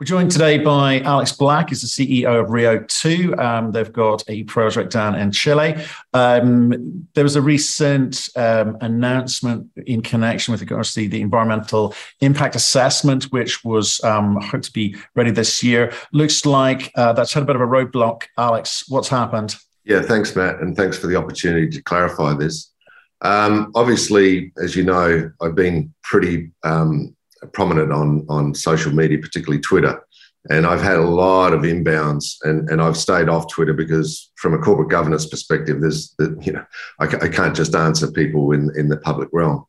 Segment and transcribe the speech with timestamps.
[0.00, 3.38] We're joined today by Alex Black, who's the CEO of Rio2.
[3.38, 5.76] Um, they've got a project down in Chile.
[6.14, 12.56] Um, there was a recent um, announcement in connection with regards to the environmental impact
[12.56, 15.92] assessment, which was um, hoped to be ready this year.
[16.14, 18.22] Looks like uh, that's had a bit of a roadblock.
[18.38, 19.54] Alex, what's happened?
[19.84, 22.72] Yeah, thanks, Matt, and thanks for the opportunity to clarify this.
[23.20, 27.14] Um, obviously, as you know, I've been pretty um,
[27.48, 30.02] prominent on on social media, particularly Twitter.
[30.48, 34.54] And I've had a lot of inbounds, and, and I've stayed off Twitter because, from
[34.54, 36.64] a corporate governance perspective, there's the, you know
[36.98, 39.66] I, I can't just answer people in in the public realm.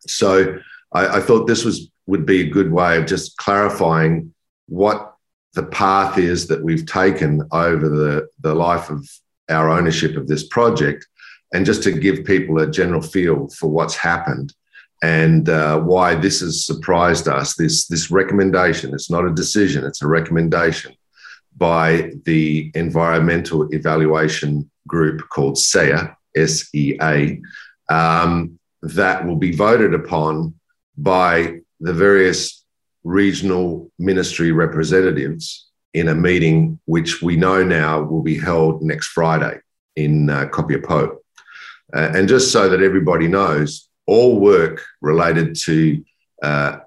[0.00, 0.58] So
[0.92, 4.34] I, I thought this was would be a good way of just clarifying
[4.66, 5.14] what
[5.54, 9.08] the path is that we've taken over the the life of
[9.48, 11.06] our ownership of this project,
[11.52, 14.52] and just to give people a general feel for what's happened
[15.02, 17.54] and uh, why this has surprised us.
[17.54, 20.94] This this recommendation, it's not a decision, it's a recommendation
[21.56, 25.94] by the environmental evaluation group called SEA,
[26.36, 27.40] S E A,
[27.90, 30.54] um, that will be voted upon
[30.96, 32.64] by the various
[33.04, 39.58] regional ministry representatives in a meeting which we know now will be held next Friday
[39.96, 41.16] in uh, Copiapó.
[41.94, 46.02] Uh, and just so that everybody knows, all work related to
[46.42, 46.78] uh,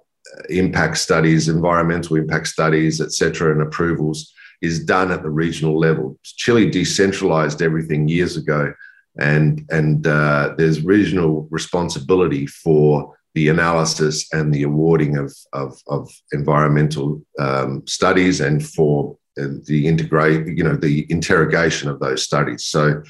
[0.50, 6.18] impact studies, environmental impact studies, etc., and approvals is done at the regional level.
[6.24, 8.74] Chile decentralized everything years ago,
[9.20, 16.10] and and uh, there's regional responsibility for the analysis and the awarding of of, of
[16.32, 22.66] environmental um, studies and for the integrate, you know, the interrogation of those studies.
[22.66, 23.04] So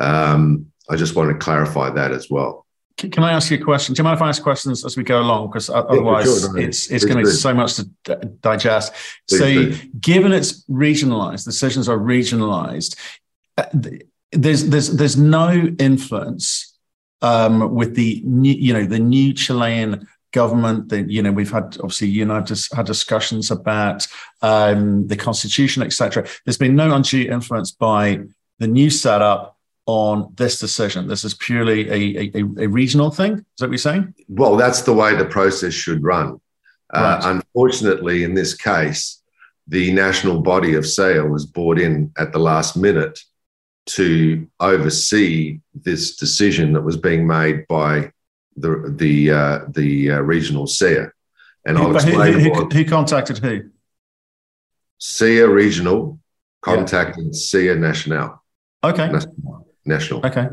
[0.00, 2.61] um, I just want to clarify that as well.
[3.10, 3.94] Can I ask you a question?
[3.94, 5.48] Do you mind if I ask questions as we go along?
[5.48, 7.84] Because otherwise, yeah, sure, it's it's going to be so much to
[8.40, 8.92] digest.
[9.28, 9.90] Please so, do.
[10.00, 12.96] given it's regionalized, decisions are regionalized.
[13.58, 13.64] Uh,
[14.30, 16.76] there's there's there's no influence
[17.22, 20.88] um, with the new, you know the new Chilean government.
[20.90, 24.06] That you know we've had obviously you know just had discussions about
[24.42, 26.26] um, the constitution, etc.
[26.44, 28.20] There's been no undue influence by
[28.58, 29.51] the new setup
[29.86, 31.08] on this decision?
[31.08, 33.32] This is purely a, a, a regional thing.
[33.32, 34.14] Is that what you're saying?
[34.28, 36.40] Well, that's the way the process should run.
[36.94, 37.24] Uh, right.
[37.24, 39.22] Uh, unfortunately, in this case,
[39.68, 43.18] the national body of SEA was brought in at the last minute
[43.84, 48.12] to oversee this decision that was being made by
[48.56, 51.06] the the uh, the uh, regional SEA.
[51.64, 53.70] And I'll explain who, who, who, contacted who?
[54.98, 56.18] SEA regional
[56.60, 57.32] contacted yeah.
[57.32, 58.42] SEA national.
[58.84, 59.10] Okay.
[59.10, 60.24] National national.
[60.26, 60.48] Okay.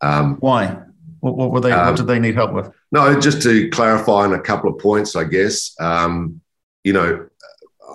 [0.00, 0.82] Um, Why?
[1.20, 1.72] What, what, were they?
[1.72, 2.70] Um, what did they need help with?
[2.92, 5.74] No, just to clarify on a couple of points, I guess.
[5.80, 6.40] Um,
[6.84, 7.28] you know,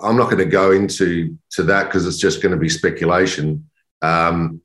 [0.02, 3.68] I'm not going to go into to that because it's just going to be speculation.
[4.02, 4.60] Um,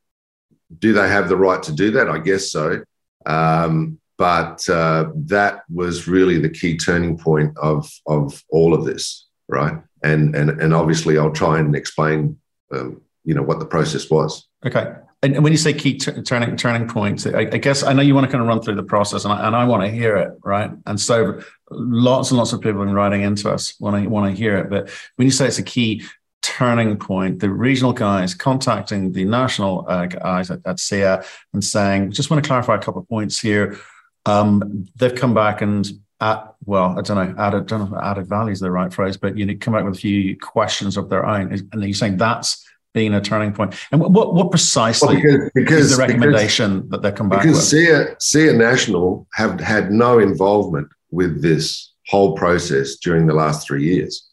[0.78, 2.10] do they have the right to do that?
[2.10, 2.84] I guess so.
[3.26, 9.28] Um, but uh, that was really the key turning point of of all of this,
[9.48, 9.82] right?
[10.04, 12.38] And and and obviously, I'll try and explain,
[12.74, 14.48] um, you know, what the process was.
[14.66, 18.02] Okay and when you say key t- turning turning points, I, I, guess I know
[18.02, 19.90] you want to kind of run through the process, and I, and I want to
[19.90, 20.72] hear it, right?
[20.86, 24.34] And so, lots and lots of people have been writing into us want to want
[24.34, 24.70] to hear it.
[24.70, 26.06] But when you say it's a key
[26.42, 31.18] turning point, the regional guys contacting the national uh, guys at, at SEA
[31.54, 33.78] and saying, "Just want to clarify a couple of points here."
[34.26, 35.90] Um, they've come back and
[36.22, 39.38] at well, I don't know, added don't know added value is the right phrase, but
[39.38, 42.69] you know, come back with a few questions of their own, and you're saying that's
[42.94, 43.76] being a turning point?
[43.92, 47.44] And what what precisely well, because, because, is the recommendation because, that they come back
[47.44, 48.22] because with?
[48.22, 54.28] SEA National have had no involvement with this whole process during the last three years.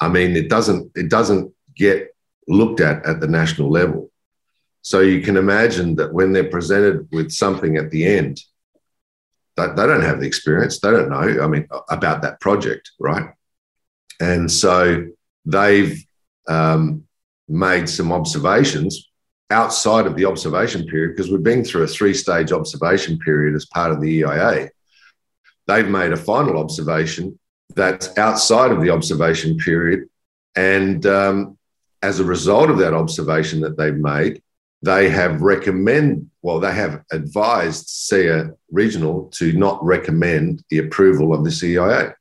[0.00, 2.14] I mean, it doesn't it doesn't get
[2.46, 4.10] looked at at the national level.
[4.82, 8.38] So you can imagine that when they're presented with something at the end,
[9.56, 10.78] they, they don't have the experience.
[10.78, 11.42] They don't know.
[11.42, 13.30] I mean, about that project, right?
[14.20, 15.06] And so
[15.46, 16.04] they've
[16.48, 17.04] um,
[17.48, 19.10] made some observations
[19.50, 23.66] outside of the observation period because we've been through a three stage observation period as
[23.66, 24.70] part of the EIA.
[25.66, 27.38] They've made a final observation
[27.74, 30.08] that's outside of the observation period.
[30.56, 31.58] And um,
[32.02, 34.42] as a result of that observation that they've made,
[34.82, 41.42] they have recommend well they have advised SEA regional to not recommend the approval of
[41.42, 42.14] the EIA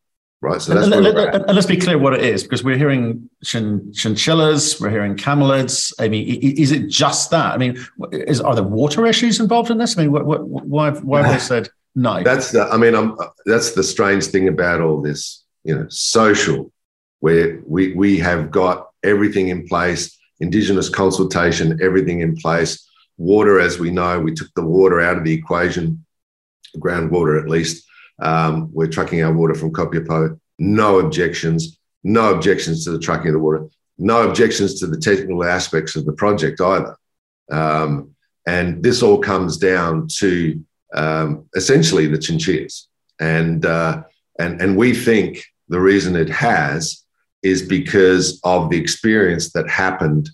[0.43, 0.61] right?
[0.61, 3.91] So that's and, and, and let's be clear what it is, because we're hearing chin,
[3.93, 5.93] chinchillas, we're hearing camelids.
[5.97, 7.53] I mean, is it just that?
[7.53, 9.97] I mean, is are there water issues involved in this?
[9.97, 12.21] I mean, what, what, why, why have they said no?
[12.21, 12.63] That's the.
[12.65, 15.43] I mean, I'm, uh, that's the strange thing about all this.
[15.63, 16.71] You know, social,
[17.21, 22.85] where we, we have got everything in place, Indigenous consultation, everything in place.
[23.17, 26.05] Water, as we know, we took the water out of the equation,
[26.77, 27.87] groundwater at least.
[28.23, 30.39] Um, we're trucking our water from Copiapó.
[30.57, 31.77] No objections.
[32.03, 33.67] No objections to the trucking of the water.
[33.97, 36.97] No objections to the technical aspects of the project either.
[37.51, 38.15] Um,
[38.47, 42.87] and this all comes down to um, essentially the chinchillas.
[43.19, 44.03] And, uh,
[44.39, 47.03] and, and we think the reason it has
[47.41, 50.29] is because of the experience that happened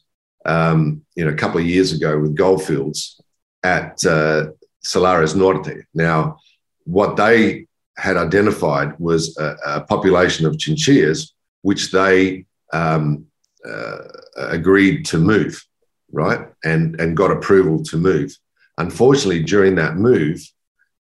[0.46, 3.20] um, you know, a couple of years ago with Gold Fields
[3.64, 4.48] at uh,
[4.86, 5.86] Salares Norte.
[5.94, 6.38] Now,
[6.86, 7.68] what they
[8.00, 13.26] had identified was a, a population of chinchillas, which they um,
[13.68, 13.98] uh,
[14.38, 15.64] agreed to move,
[16.12, 18.36] right, and and got approval to move.
[18.78, 20.42] Unfortunately, during that move,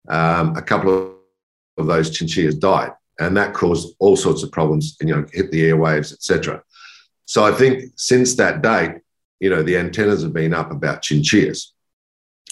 [0.08, 1.14] um, a couple
[1.78, 4.96] of those chinchillas died, and that caused all sorts of problems.
[5.00, 6.62] And you know, hit the airwaves, etc.
[7.26, 8.96] So I think since that date,
[9.38, 11.72] you know, the antennas have been up about chinchillas.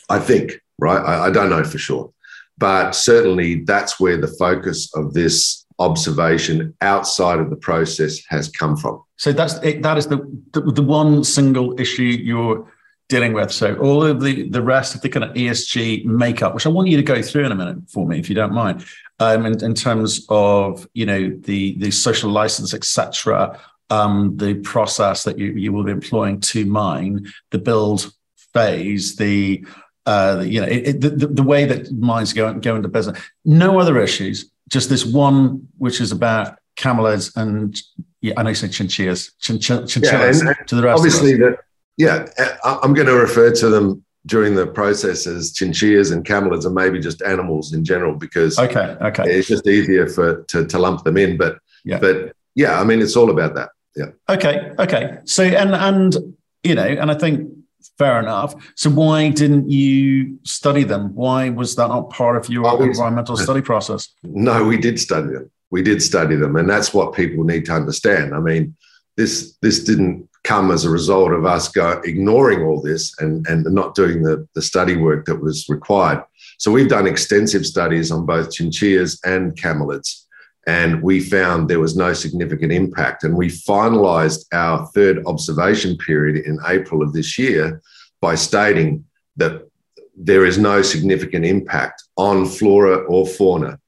[0.09, 1.03] I think, right?
[1.03, 2.13] I, I don't know for sure,
[2.59, 8.77] but certainly that's where the focus of this observation outside of the process has come
[8.77, 9.03] from.
[9.17, 10.19] So that's it, that is the,
[10.53, 12.71] the, the one single issue you're
[13.09, 13.53] dealing with.
[13.53, 16.89] So all of the the rest of the kind of ESG makeup, which I want
[16.89, 18.85] you to go through in a minute for me, if you don't mind,
[19.21, 23.59] um, in, in terms of you know the the social license, etc.
[23.89, 28.13] Um, the process that you, you will be employing to mine, the build
[28.53, 29.65] phase, the
[30.07, 33.21] uh, you know, it, it, the, the way that mines go, go into business.
[33.45, 37.77] No other issues, just this one, which is about camelids and
[38.21, 40.99] yeah, I know you said chinchillas, chinchillas yeah, to the rest.
[40.99, 41.59] Obviously, that
[41.97, 42.27] yeah,
[42.65, 46.99] I'm going to refer to them during the process as chinchillas and camelids, and maybe
[46.99, 51.17] just animals in general, because okay, okay, it's just easier for to, to lump them
[51.17, 51.37] in.
[51.37, 53.71] But yeah, but yeah, I mean, it's all about that.
[53.95, 54.11] Yeah.
[54.29, 54.73] Okay.
[54.79, 55.19] Okay.
[55.25, 56.17] So and and
[56.63, 57.51] you know, and I think
[57.99, 58.55] fair enough.
[58.75, 61.15] So why didn't you study them?
[61.15, 64.09] Why was that not part of your oh, environmental study process?
[64.23, 65.51] No, we did study them.
[65.71, 68.35] We did study them, and that's what people need to understand.
[68.35, 68.77] I mean,
[69.17, 73.65] this this didn't come as a result of us go, ignoring all this and, and
[73.75, 76.23] not doing the, the study work that was required.
[76.59, 80.26] So we've done extensive studies on both chinchillas and camelids,
[80.67, 83.23] and we found there was no significant impact.
[83.23, 87.81] And we finalized our third observation period in April of this year
[88.21, 89.05] by stating
[89.37, 89.69] that
[90.17, 93.79] there is no significant impact on flora or fauna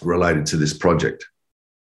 [0.00, 1.26] related to this project,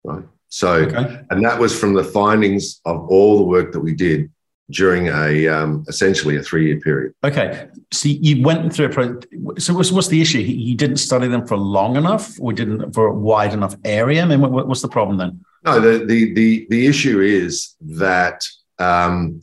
[0.03, 0.23] right?
[0.49, 1.21] So, okay.
[1.29, 4.31] and that was from the findings of all the work that we did
[4.73, 7.13] during a um, essentially a three year period.
[7.23, 9.19] Okay, so you went through a pro-
[9.57, 10.39] so what's, what's the issue?
[10.39, 14.23] You didn't study them for long enough, or didn't for a wide enough area.
[14.23, 15.45] I mean, what, what's the problem then?
[15.65, 18.43] No, the the the, the issue is that
[18.79, 19.41] um,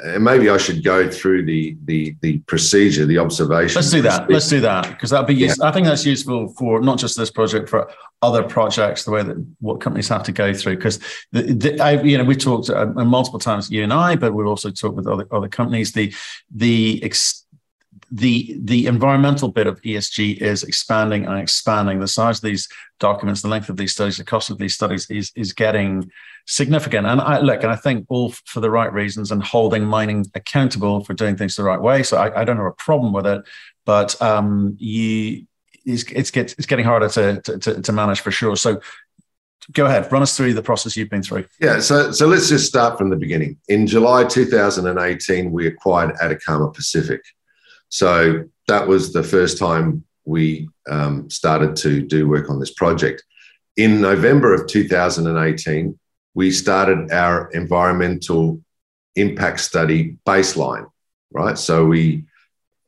[0.00, 3.76] and maybe I should go through the the the procedure, the observation.
[3.76, 4.28] Let's do that.
[4.28, 5.34] Let's do that because that'd be.
[5.34, 5.54] Yeah.
[5.62, 7.90] I think that's useful for not just this project, for
[8.20, 9.04] other projects.
[9.04, 10.98] The way that what companies have to go through, because
[11.32, 14.46] the, the I, you know we talked uh, multiple times, you and I, but we've
[14.46, 15.92] also talked with other other companies.
[15.92, 16.12] The
[16.54, 17.41] the ex,
[18.14, 21.98] the the environmental bit of ESG is expanding and expanding.
[21.98, 22.68] The size of these
[23.00, 26.10] documents, the length of these studies, the cost of these studies is is getting
[26.46, 27.06] significant.
[27.06, 31.02] And I look, and I think all for the right reasons and holding mining accountable
[31.04, 32.02] for doing things the right way.
[32.02, 33.44] So I, I don't have a problem with it,
[33.86, 35.46] but um, you
[35.86, 38.56] it's it's, it's getting harder to, to to manage for sure.
[38.56, 38.78] So
[39.72, 41.46] go ahead, run us through the process you've been through.
[41.60, 43.58] Yeah, so so let's just start from the beginning.
[43.68, 47.22] In July 2018, we acquired Atacama Pacific.
[47.92, 53.22] So that was the first time we um, started to do work on this project.
[53.76, 55.98] In November of 2018,
[56.32, 58.62] we started our environmental
[59.14, 60.86] impact study baseline,
[61.32, 61.58] right?
[61.58, 62.24] So we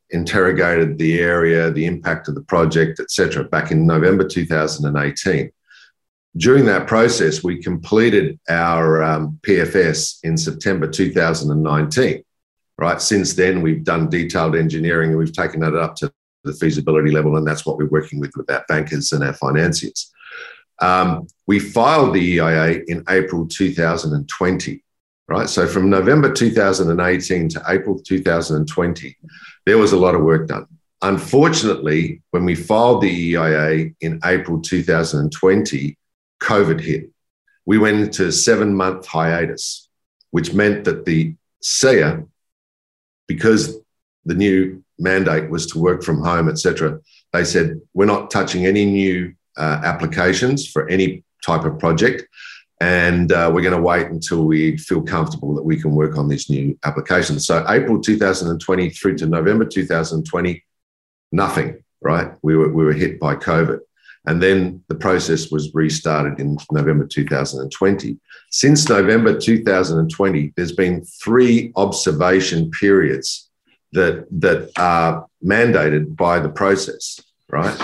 [0.09, 3.43] interrogated the area, the impact of the project, etc.
[3.43, 5.51] back in November 2018.
[6.35, 12.24] During that process, we completed our um, PFS in September 2019
[12.77, 13.01] right?
[13.01, 16.11] Since then, we've done detailed engineering and we've taken that up to
[16.43, 20.11] the feasibility level, and that's what we're working with with our bankers and our financiers.
[20.81, 24.83] Um, we filed the EIA in April 2020,
[25.27, 25.49] right?
[25.49, 29.17] So from November 2018 to April 2020,
[29.65, 30.67] there was a lot of work done.
[31.01, 35.97] Unfortunately, when we filed the EIA in April 2020,
[36.41, 37.09] COVID hit.
[37.65, 39.89] We went into a seven month hiatus,
[40.31, 42.23] which meant that the SEA
[43.27, 43.77] because
[44.25, 46.99] the new mandate was to work from home, etc.,
[47.33, 52.23] they said we're not touching any new uh, applications for any type of project.
[52.81, 56.27] And uh, we're going to wait until we feel comfortable that we can work on
[56.27, 57.39] this new application.
[57.39, 60.63] So, April 2020 through to November 2020,
[61.31, 62.33] nothing, right?
[62.41, 63.79] We were, we were hit by COVID.
[64.27, 68.19] And then the process was restarted in November 2020.
[68.55, 73.49] Since November 2020, there's been three observation periods
[73.91, 77.19] that, that are mandated by the process,
[77.49, 77.77] right?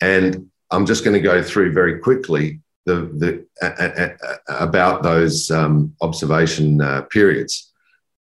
[0.00, 6.80] And I'm just going to go through very quickly the, the about those um, observation
[6.80, 7.72] uh, periods.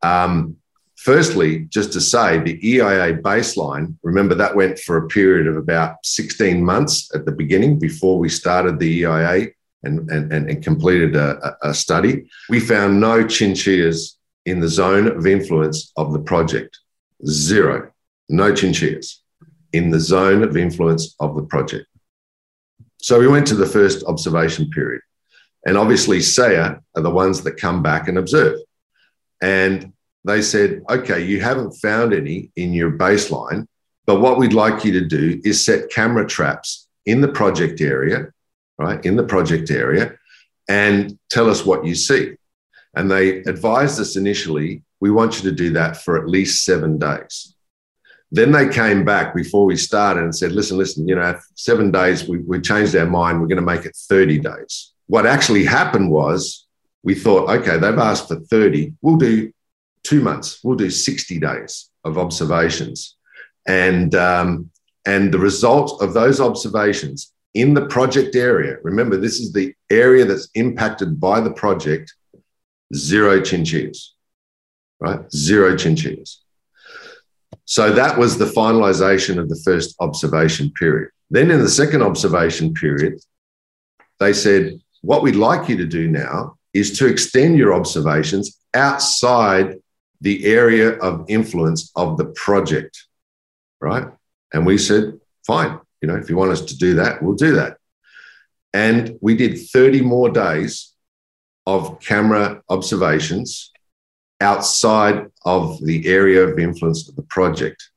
[0.03, 0.57] Um,
[0.97, 5.97] firstly, just to say the EIA baseline, remember that went for a period of about
[6.07, 9.51] 16 months at the beginning before we started the EIA
[9.85, 12.29] and, and, and completed a, a study.
[12.49, 16.79] We found no chinchillas in the zone of influence of the project.
[17.27, 17.93] Zero.
[18.29, 19.23] No chinchillas
[19.73, 21.87] in the zone of influence of the project.
[22.99, 25.03] So we went to the first observation period.
[25.67, 28.59] And obviously, SEA are the ones that come back and observe.
[29.41, 29.93] And
[30.25, 33.67] they said, okay, you haven't found any in your baseline,
[34.07, 38.29] but what we'd like you to do is set camera traps in the project area,
[38.83, 39.05] right?
[39.05, 40.17] In the project area,
[40.69, 42.35] and tell us what you see.
[42.95, 46.99] And they advised us initially, we want you to do that for at least seven
[46.99, 47.55] days.
[48.31, 52.27] Then they came back before we started and said, listen, listen, you know, seven days,
[52.27, 53.41] we, we changed our mind.
[53.41, 54.93] We're going to make it 30 days.
[55.07, 56.67] What actually happened was
[57.03, 58.95] we thought, okay, they've asked for 30.
[59.03, 59.53] We'll do
[60.03, 60.61] two months.
[60.65, 63.17] We'll do 60 days of observations.
[63.67, 64.71] And, um,
[65.07, 70.25] and the result of those observations in the project area, remember, this is the area
[70.25, 72.15] that's impacted by the project,
[72.95, 74.15] zero chinchillas,
[75.01, 75.31] right?
[75.33, 76.39] Zero chinchillas.
[77.65, 81.11] So that was the finalization of the first observation period.
[81.31, 83.21] Then in the second observation period,
[84.19, 89.77] they said, what we'd like you to do now is to extend your observations outside
[90.21, 93.07] the area of influence of the project,
[93.81, 94.07] right?
[94.53, 97.55] And we said, fine, you know, if you want us to do that, we'll do
[97.55, 97.79] that.
[98.75, 100.93] And we did 30 more days
[101.67, 103.71] of camera observations
[104.41, 107.91] outside of the area of influence of the project.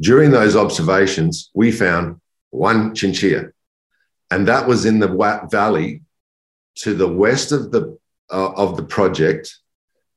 [0.00, 2.20] During those observations, we found
[2.50, 3.50] one chinchilla,
[4.30, 6.02] and that was in the Valley
[6.76, 7.98] to the west of the
[8.32, 9.56] uh, of the project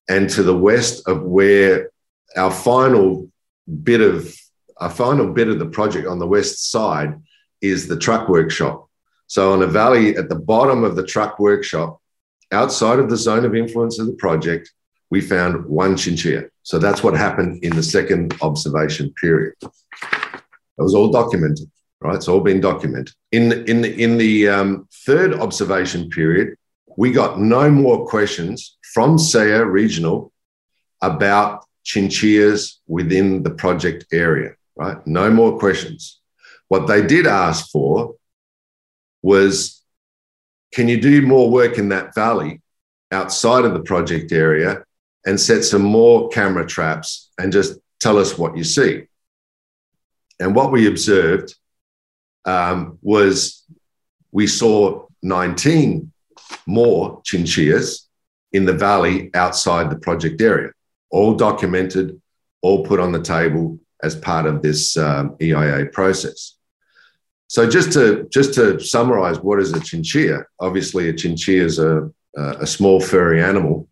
[0.07, 1.91] and to the west of where
[2.35, 3.29] our final
[3.83, 4.35] bit of
[4.83, 7.17] our final bit of the project on the west side
[7.61, 8.89] is the truck workshop.
[9.27, 12.01] So on a valley at the bottom of the truck workshop,
[12.51, 14.69] outside of the zone of influence of the project,
[15.09, 16.43] we found one chinchilla.
[16.63, 19.53] So that's what happened in the second observation period.
[19.61, 21.71] It was all documented,
[22.01, 22.15] right?
[22.15, 23.15] It's all been documented.
[23.31, 26.57] In the, in in the um, third observation period,
[26.97, 30.33] we got no more questions from SEA Regional
[31.01, 35.05] about chinchillas within the project area, right?
[35.05, 36.19] No more questions.
[36.67, 38.15] What they did ask for
[39.21, 39.81] was
[40.73, 42.61] can you do more work in that valley
[43.11, 44.83] outside of the project area
[45.25, 49.03] and set some more camera traps and just tell us what you see.
[50.39, 51.55] And what we observed
[52.45, 53.63] um, was
[54.31, 56.11] we saw 19
[56.65, 58.07] more chinchillas
[58.51, 60.71] in the valley outside the project area,
[61.09, 62.19] all documented,
[62.61, 66.55] all put on the table as part of this um, EIA process.
[67.47, 70.43] So just to just to summarize, what is a chinchilla?
[70.59, 73.87] Obviously, a chinchilla is a, a small furry animal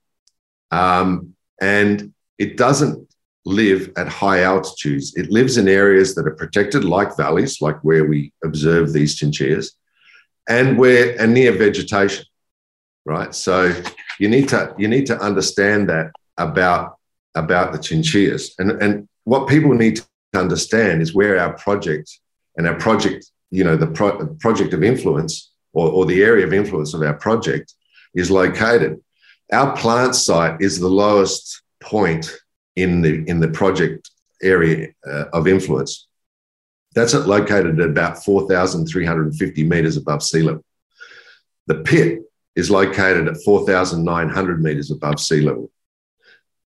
[0.72, 3.08] um, and it doesn't
[3.46, 5.15] live at high altitudes.
[5.15, 9.74] It lives in areas that are protected, like valleys, like where we observe these chinchillas,
[10.50, 12.25] and where and near vegetation.
[13.06, 13.34] Right.
[13.36, 13.74] So
[14.20, 16.98] you need to you need to understand that about
[17.36, 18.53] about the chinchillas.
[18.58, 20.05] And and what people need to
[20.39, 22.19] understand is where our project
[22.57, 26.53] and our project, you know, the pro- project of influence or, or the area of
[26.53, 27.73] influence of our project
[28.15, 28.99] is located.
[29.51, 32.31] Our plant site is the lowest point
[32.75, 34.09] in the in the project
[34.41, 36.07] area uh, of influence.
[36.93, 40.63] That's located at about 4,350 meters above sea level.
[41.67, 42.19] The pit
[42.55, 45.71] is located at 4,900 meters above sea level.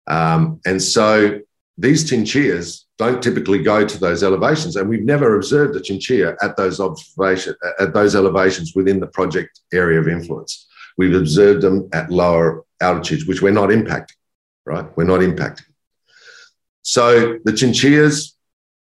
[0.06, 1.40] Um, and so
[1.82, 6.56] these chinchillas don't typically go to those elevations, and we've never observed a chinchilla at
[6.56, 10.68] those observation at those elevations within the project area of influence.
[10.96, 14.14] We've observed them at lower altitudes, which we're not impacting,
[14.64, 14.86] right?
[14.96, 15.66] We're not impacting.
[16.82, 18.36] So the chinchillas,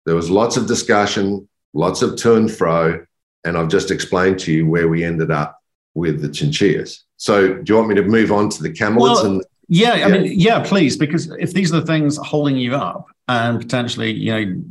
[0.05, 3.05] there was lots of discussion, lots of to and fro,
[3.45, 5.57] and I've just explained to you where we ended up
[5.95, 7.05] with the chinchillas.
[7.17, 9.97] so do you want me to move on to the camelids well, and yeah, I
[9.97, 10.09] yeah.
[10.09, 14.33] mean, yeah, please, because if these are the things holding you up and potentially, you
[14.33, 14.63] know,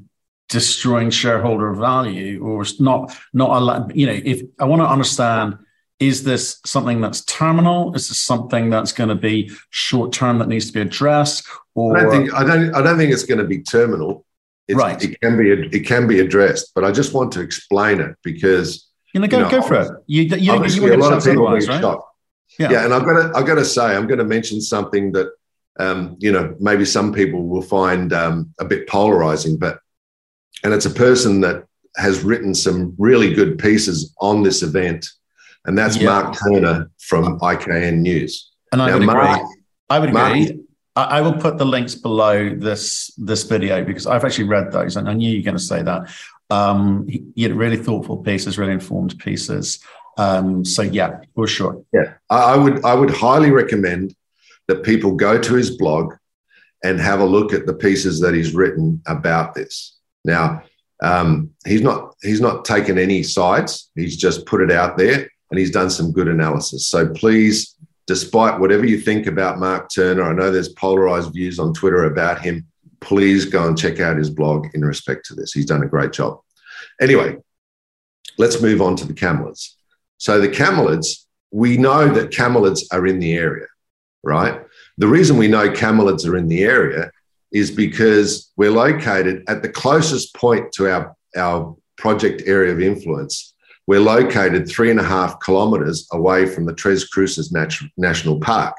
[0.49, 5.57] destroying shareholder value or not not a you know, if I want to understand
[5.99, 7.93] is this something that's terminal?
[7.95, 11.47] Is this something that's going to be short term that needs to be addressed?
[11.73, 14.25] Or I don't think I don't I don't think it's going to be terminal.
[14.67, 15.01] It's, right.
[15.01, 18.87] It can be it can be addressed, but I just want to explain it because
[19.13, 19.91] you know go you know, go for it.
[20.07, 21.63] You you, you, you a lot of people right?
[21.63, 22.06] shocked.
[22.59, 22.71] Yeah.
[22.71, 25.31] yeah, and I've got to I've got to say I'm going to mention something that
[25.79, 29.79] um, you know maybe some people will find um, a bit polarizing, but
[30.63, 31.65] and it's a person that
[31.97, 35.07] has written some really good pieces on this event,
[35.65, 36.05] and that's yeah.
[36.05, 38.51] Mark Turner from IKN News.
[38.71, 39.55] And I now, would Mark, agree.
[39.89, 40.59] I would Mark, agree.
[40.95, 45.07] I, will put the links below this this video because I've actually read those, and
[45.07, 46.11] I knew you were going to say that.
[46.49, 49.79] Um, he, he had really thoughtful pieces, really informed pieces.
[50.17, 51.83] Um, so yeah, for sure.
[51.93, 54.15] Yeah, I would I would highly recommend
[54.67, 56.13] that people go to his blog
[56.83, 59.97] and have a look at the pieces that he's written about this.
[60.25, 60.63] Now,
[61.01, 63.89] um, he's not he's not taken any sides.
[63.95, 66.87] He's just put it out there, and he's done some good analysis.
[66.87, 67.75] So please,
[68.07, 72.41] despite whatever you think about Mark Turner, I know there's polarized views on Twitter about
[72.41, 72.65] him.
[72.99, 75.53] Please go and check out his blog in respect to this.
[75.53, 76.39] He's done a great job.
[76.99, 77.37] Anyway,
[78.39, 79.76] let's move on to the camelids.
[80.17, 83.67] So the camelids, we know that camelids are in the area,
[84.23, 84.61] right?
[84.97, 87.11] The reason we know camelids are in the area
[87.51, 93.53] is because we're located at the closest point to our, our project area of influence.
[93.85, 98.75] We're located three and a half kilometres away from the Tres Cruces Nat- National Park.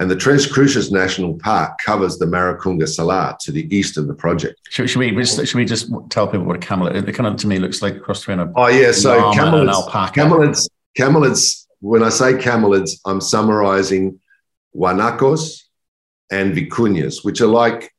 [0.00, 4.14] And the Tres Cruces National Park covers the Maricunga Salar to the east of the
[4.14, 4.58] project.
[4.70, 7.06] Should, should we should we just tell people what a camelid?
[7.06, 9.90] It kind of to me looks like a cross between a oh yeah, so camelids.
[10.12, 11.66] Camelids, camelids.
[11.80, 14.18] When I say camelids, I'm summarizing
[14.74, 15.64] guanacos
[16.30, 17.92] and vicuñas, which are like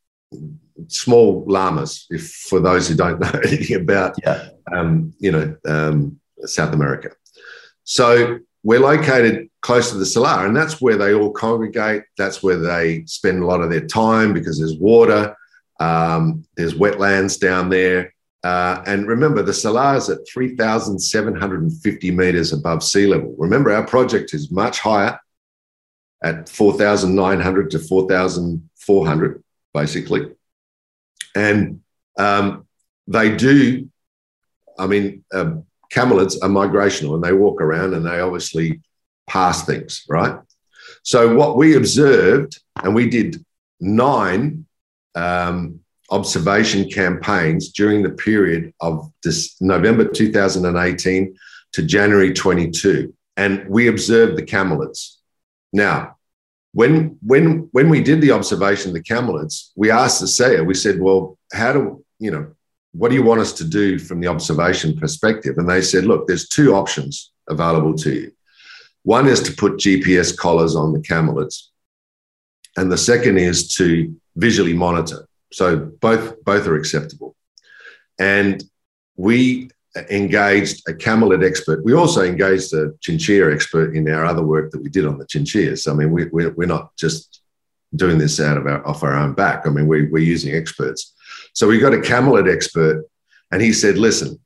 [0.88, 2.08] small llamas.
[2.10, 4.50] If for those who don't know anything about, yeah.
[4.76, 7.12] um, you know, um, South America.
[7.84, 12.04] So we're located close to the Salar, and that's where they all congregate.
[12.18, 15.36] That's where they spend a lot of their time because there's water,
[15.80, 18.14] um, there's wetlands down there.
[18.44, 23.36] Uh, and remember, the Salar is at 3,750 meters above sea level.
[23.38, 25.20] Remember, our project is much higher
[26.24, 29.44] at 4,900 to 4,400,
[29.74, 30.32] basically.
[31.36, 31.82] And
[32.18, 32.68] um,
[33.08, 33.90] they do,
[34.78, 35.56] I mean, uh,
[35.92, 38.82] camelids are migrational and they walk around and they obviously
[39.28, 40.40] pass things, right?
[41.04, 43.44] So, what we observed, and we did
[43.80, 44.66] nine
[45.16, 51.36] um, observation campaigns during the period of this November 2018
[51.74, 55.18] to January 22, and we observed the camelids.
[55.74, 56.18] Now,
[56.74, 60.74] when when when we did the observation of the camelids, we asked the SEA, we
[60.74, 62.52] said, well, how do you know
[62.94, 65.58] what do you want us to do from the observation perspective?
[65.58, 68.32] And they said, look, there's two options available to you.
[69.04, 71.68] One is to put GPS collars on the camelids,
[72.78, 75.28] and the second is to visually monitor.
[75.52, 77.36] So both both are acceptable.
[78.20, 78.64] And
[79.18, 79.70] we
[80.10, 81.84] engaged a camelid expert.
[81.84, 85.26] We also engaged a chinchilla expert in our other work that we did on the
[85.26, 85.88] chinchillas.
[85.88, 87.42] I mean, we, we're, we're not just
[87.96, 89.66] doing this out of our off our own back.
[89.66, 91.14] I mean, we, we're using experts.
[91.54, 93.06] So we got a camelid expert,
[93.52, 94.40] and he said, "Listen,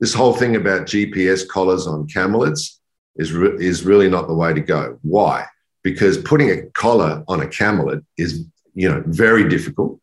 [0.00, 2.78] this whole thing about GPS collars on camelids
[3.16, 4.98] is re- is really not the way to go.
[5.02, 5.46] Why?
[5.82, 10.00] Because putting a collar on a camelid is you know very difficult.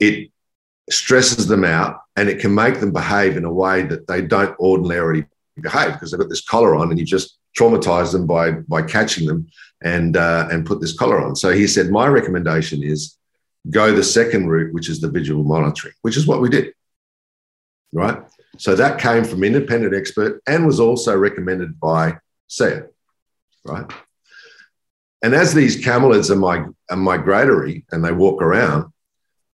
[0.00, 0.30] It
[0.90, 4.58] stresses them out and it can make them behave in a way that they don't
[4.58, 5.26] ordinarily
[5.60, 9.26] behave because they've got this collar on and you just traumatize them by by catching
[9.26, 9.46] them
[9.82, 11.36] and uh, and put this collar on.
[11.36, 13.18] So he said, my recommendation is
[13.70, 16.72] go the second route, which is the visual monitoring, which is what we did.
[17.92, 18.18] Right.
[18.58, 22.80] So that came from independent expert and was also recommended by SEA.
[23.64, 23.90] Right.
[25.22, 28.92] And as these camelids are, mig- are migratory and they walk around,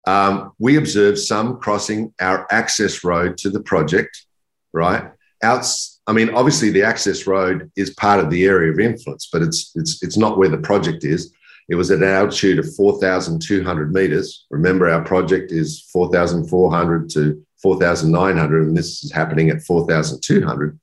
[0.07, 4.25] um, we observed some crossing our access road to the project,
[4.71, 5.11] right?
[5.43, 9.41] Outs, I mean, obviously the access road is part of the area of influence, but
[9.41, 11.33] it's it's it's not where the project is.
[11.69, 14.45] It was at an altitude of 4,200 meters.
[14.49, 20.79] Remember, our project is 4,400 to 4,900, and this is happening at 4,200,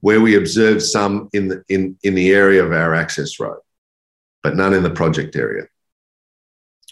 [0.00, 3.58] where we observed some in the in in the area of our access road,
[4.42, 5.66] but none in the project area.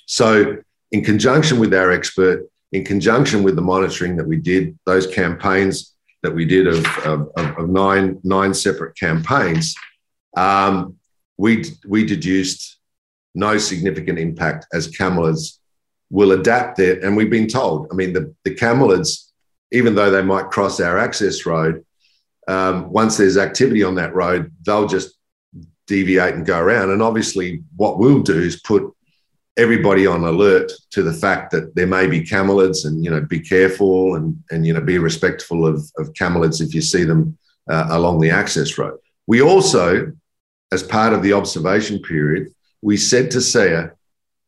[0.06, 0.58] So
[0.92, 5.94] in conjunction with our expert, in conjunction with the monitoring that we did, those campaigns
[6.22, 9.74] that we did of, of, of nine, nine separate campaigns,
[10.36, 10.96] um,
[11.38, 12.79] we we deduced
[13.34, 15.58] no significant impact as camelids
[16.10, 17.04] will adapt there.
[17.04, 19.30] And we've been told, I mean, the, the camelids,
[19.72, 21.84] even though they might cross our access road,
[22.48, 25.14] um, once there's activity on that road, they'll just
[25.86, 26.90] deviate and go around.
[26.90, 28.92] And obviously, what we'll do is put
[29.56, 33.40] everybody on alert to the fact that there may be camelids and you know be
[33.40, 37.36] careful and and you know be respectful of, of camelids if you see them
[37.68, 38.98] uh, along the access road.
[39.26, 40.12] We also,
[40.72, 42.48] as part of the observation period,
[42.82, 43.90] we said to SEA,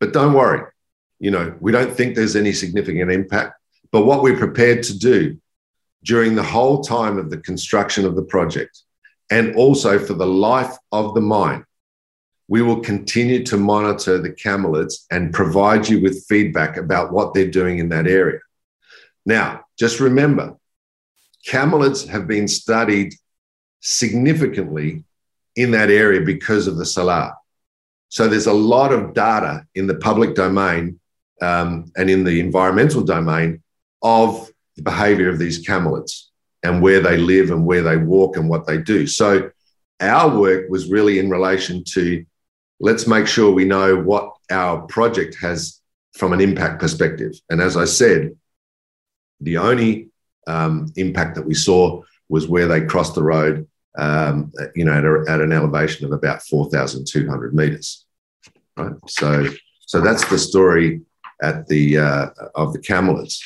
[0.01, 0.65] but don't worry,
[1.19, 3.59] you know, we don't think there's any significant impact.
[3.91, 5.39] But what we're prepared to do
[6.05, 8.83] during the whole time of the construction of the project
[9.31, 11.65] and also for the life of the mine,
[12.49, 17.51] we will continue to monitor the camelids and provide you with feedback about what they're
[17.51, 18.41] doing in that area.
[19.25, 20.57] Now, just remember,
[21.47, 23.15] camelids have been studied
[23.81, 25.05] significantly
[25.57, 27.33] in that area because of the salar.
[28.13, 31.01] So there's a lot of data in the public domain
[31.41, 33.63] um, and in the environmental domain
[34.03, 36.25] of the behavior of these camelids
[36.63, 39.07] and where they live and where they walk and what they do.
[39.07, 39.51] So
[39.99, 42.23] our work was really in relation to
[42.81, 45.81] let's make sure we know what our project has
[46.13, 47.33] from an impact perspective.
[47.49, 48.37] And as I said,
[49.41, 50.11] the only
[50.47, 53.67] um, impact that we saw was where they crossed the road,
[53.99, 58.07] um, you know, at, a, at, an elevation of about 4,200 meters.
[58.77, 58.95] Right.
[59.07, 59.49] So,
[59.81, 61.03] so that's the story
[61.43, 63.39] at the uh, of the camelids.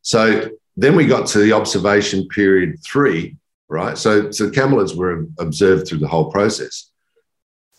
[0.00, 3.36] So then we got to the observation period three,
[3.68, 3.96] right?
[3.96, 6.90] So, so camelids were observed through the whole process,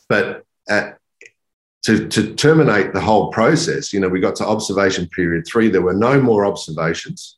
[0.08, 0.98] but at,
[1.84, 5.68] to, to terminate the whole process, you know, we got to observation period three.
[5.68, 7.38] There were no more observations,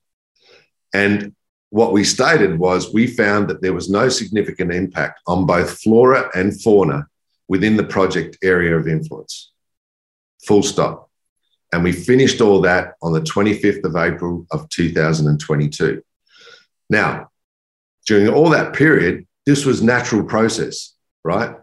[0.93, 1.33] and
[1.75, 6.29] what we stated was we found that there was no significant impact on both flora
[6.33, 7.05] and fauna
[7.49, 9.51] within the project area of influence.
[10.45, 11.09] Full stop.
[11.73, 16.01] And we finished all that on the 25th of April of 2022.
[16.89, 17.29] Now,
[18.05, 20.93] during all that period, this was natural process,
[21.25, 21.57] right?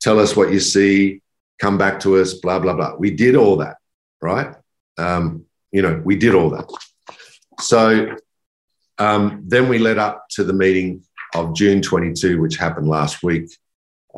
[0.00, 1.20] Tell us what you see,
[1.60, 2.94] come back to us, blah, blah, blah.
[2.94, 3.78] We did all that,
[4.20, 4.54] right?
[4.98, 6.70] Um, you know, we did all that.
[7.58, 8.16] So
[9.02, 11.02] um, then we led up to the meeting
[11.34, 13.50] of June 22, which happened last week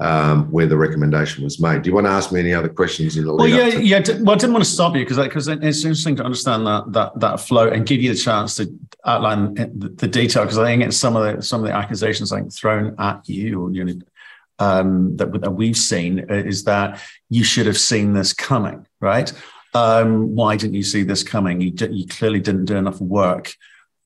[0.00, 1.82] um, where the recommendation was made.
[1.82, 4.00] Do you want to ask me any other questions in the well, yeah, yeah.
[4.20, 7.20] Well, I didn't want to stop you because because it's interesting to understand that that
[7.20, 8.66] that flow and give you the chance to
[9.06, 12.32] outline the, the detail because I think it's some of the some of the accusations
[12.32, 13.94] like thrown at you or you know
[14.58, 19.32] um, that that we've seen is that you should have seen this coming, right?
[19.74, 21.60] Um, why didn't you see this coming?
[21.60, 23.54] You, you clearly didn't do enough work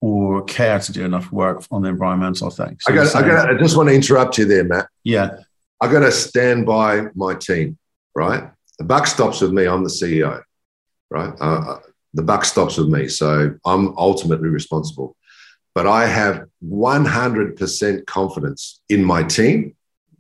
[0.01, 2.85] or care to do enough work on the environmental things.
[2.85, 4.89] So I, got, I, got, I just want to interrupt you there, Matt.
[5.03, 5.39] Yeah.
[5.81, 7.79] I got to stand by my team,
[8.15, 8.51] right?
[8.79, 9.67] The buck stops with me.
[9.67, 10.43] I'm the CEO,
[11.11, 11.33] right?
[11.41, 11.81] Uh, uh,
[12.15, 13.09] the buck stops with me.
[13.09, 15.17] So I'm ultimately responsible.
[15.75, 19.75] But I have 100% confidence in my team.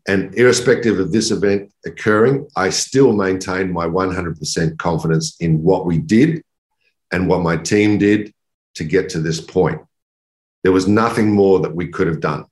[0.06, 5.98] And irrespective of this event occurring, I still maintain my 100% confidence in what we
[5.98, 6.42] did
[7.12, 8.32] and what my team did
[8.78, 9.80] to get to this point.
[10.62, 12.46] There was nothing more that we could have done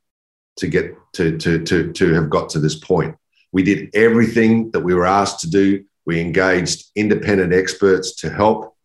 [0.57, 3.17] to get to, to, to, to have got to this point.
[3.53, 5.85] We did everything that we were asked to do.
[6.05, 8.77] We engaged independent experts to help.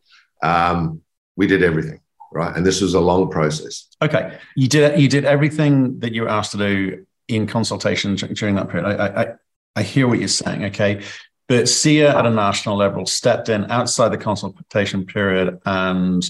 [0.44, 1.02] Um,
[1.36, 2.00] we did everything,
[2.32, 2.56] right?
[2.56, 3.88] And this was a long process.
[4.02, 8.56] Okay, you did you did everything that you were asked to do in consultation during
[8.56, 8.86] that period.
[8.86, 9.34] I, I,
[9.76, 10.66] I hear what you're saying.
[10.66, 11.04] Okay,
[11.48, 16.24] but SEA at a national level stepped in outside the consultation period and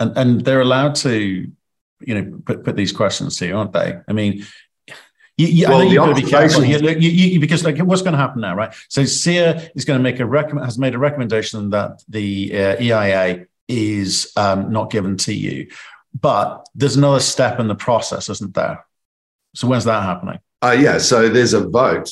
[0.00, 1.50] and and they're allowed to
[2.00, 4.44] you know put, put these questions to you aren't they i mean
[5.38, 8.12] you, you, well, I think you've got to be careful you, because like what's going
[8.12, 8.74] to happen now, right?
[8.88, 12.82] So SEA is going to make a recommend has made a recommendation that the uh,
[12.82, 15.68] EIA is um, not given to you,
[16.20, 18.84] but there's another step in the process, isn't there?
[19.54, 20.40] So when's that happening?
[20.60, 22.10] Uh, yeah, so there's a vote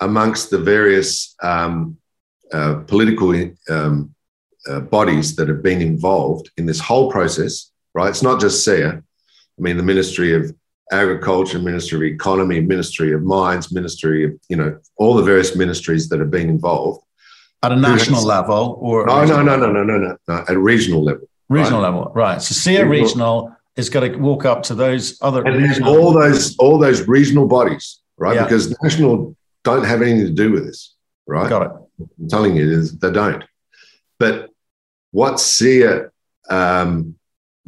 [0.00, 1.98] amongst the various um,
[2.52, 3.34] uh, political
[3.70, 4.14] um,
[4.68, 7.70] uh, bodies that have been involved in this whole process.
[7.94, 8.84] Right, it's not just SEA.
[8.84, 9.02] I
[9.58, 10.54] mean, the Ministry of
[10.92, 16.08] agriculture, Ministry of Economy, Ministry of Mines, Ministry of, you know, all the various ministries
[16.08, 17.02] that have been involved.
[17.62, 19.06] At a national has, level or?
[19.06, 21.28] No, no, no, no, no, no, no, no, at regional level.
[21.48, 21.88] Regional right?
[21.88, 22.40] level, right.
[22.40, 26.78] So SEA regional is going to walk up to those other and all those all
[26.78, 28.36] those regional bodies, right?
[28.36, 28.44] Yeah.
[28.44, 30.94] Because national don't have anything to do with this,
[31.26, 31.48] right?
[31.48, 31.72] Got it.
[32.20, 33.42] I'm telling you, they don't.
[34.18, 34.50] But
[35.10, 36.02] what SEA
[36.50, 37.14] um,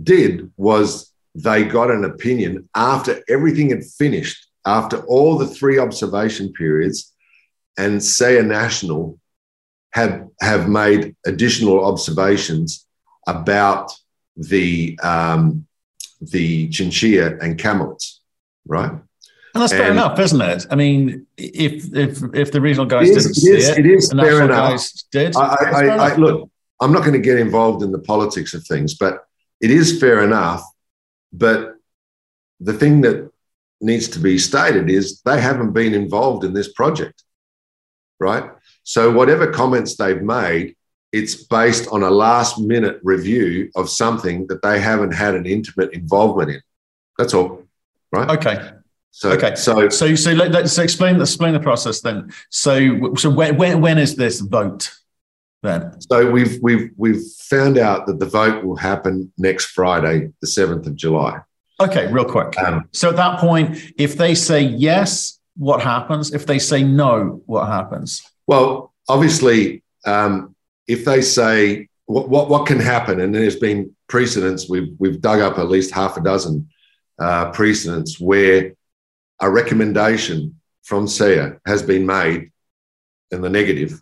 [0.02, 6.52] did was they got an opinion after everything had finished, after all the three observation
[6.52, 7.12] periods.
[7.78, 9.18] and SEA National
[9.92, 12.86] have have made additional observations
[13.26, 13.92] about
[14.36, 15.66] the um,
[16.20, 18.18] the chinchilla and camelids,
[18.66, 18.90] right?
[19.54, 20.66] And that's fair And- enough, isn't it?
[20.70, 23.86] I mean, if if if the regional guys is- didn't it see is- it, it
[23.86, 24.70] is the fair enough.
[24.70, 25.36] guys did.
[25.36, 26.49] I, I, I, I look.
[26.80, 29.24] I'm not going to get involved in the politics of things, but
[29.60, 30.62] it is fair enough.
[31.32, 31.74] But
[32.58, 33.30] the thing that
[33.80, 37.22] needs to be stated is they haven't been involved in this project,
[38.18, 38.50] right?
[38.82, 40.76] So whatever comments they've made,
[41.12, 45.92] it's based on a last minute review of something that they haven't had an intimate
[45.92, 46.60] involvement in.
[47.18, 47.64] That's all,
[48.12, 48.30] right?
[48.30, 48.70] Okay,
[49.10, 49.54] So, okay.
[49.56, 52.32] so so so let, let's explain explain the process then.
[52.48, 54.92] So so when when, when is this vote
[55.62, 56.00] then?
[56.00, 60.86] So we've we've we've found out that the vote will happen next Friday, the seventh
[60.86, 61.40] of July.
[61.80, 62.58] Okay, real quick.
[62.58, 66.32] Um, So at that point, if they say yes, what happens?
[66.32, 68.22] If they say no, what happens?
[68.46, 70.54] well, obviously, um,
[70.88, 75.40] if they say what, what what can happen, and there's been precedents, we've we've dug
[75.40, 76.68] up at least half a dozen
[77.18, 78.72] uh, precedents where
[79.40, 82.50] a recommendation from SEA has been made
[83.30, 84.00] in the negative,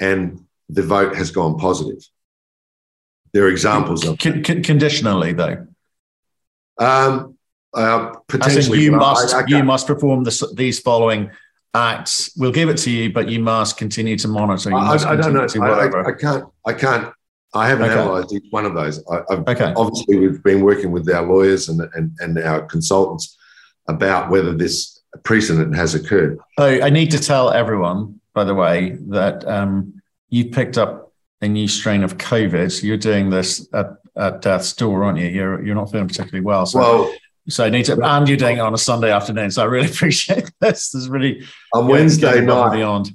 [0.00, 2.02] and the vote has gone positive.
[3.32, 5.66] There are examples of Con- con- conditionally, though.
[6.78, 7.36] um,
[7.74, 8.80] uh, potentially.
[8.80, 11.30] you but I- must I you must perform this, these following
[11.74, 12.32] acts.
[12.36, 14.74] We'll give it to you, but you must continue to monitor.
[14.74, 15.44] I, I don't know.
[15.44, 16.12] I.
[16.12, 16.44] Can't.
[16.66, 17.12] I can't.
[17.54, 18.00] I haven't Okay.
[18.00, 19.02] analysed each one of those.
[19.10, 19.72] I, I've, okay.
[19.76, 23.36] Obviously, we've been working with our lawyers and, and, and our consultants
[23.88, 26.38] about whether this precedent has occurred.
[26.58, 30.01] Oh, I need to tell everyone, by the way, that um,
[30.32, 32.82] you picked up a new strain of COVID.
[32.82, 35.26] You're doing this at, at death's door, aren't you?
[35.28, 36.64] You're you're not feeling particularly well.
[36.66, 37.14] So, Well,
[37.48, 39.50] so I need to, and you're doing it on a Sunday afternoon.
[39.50, 40.90] So I really appreciate this.
[40.90, 43.10] This is really on Wednesday night, beyond.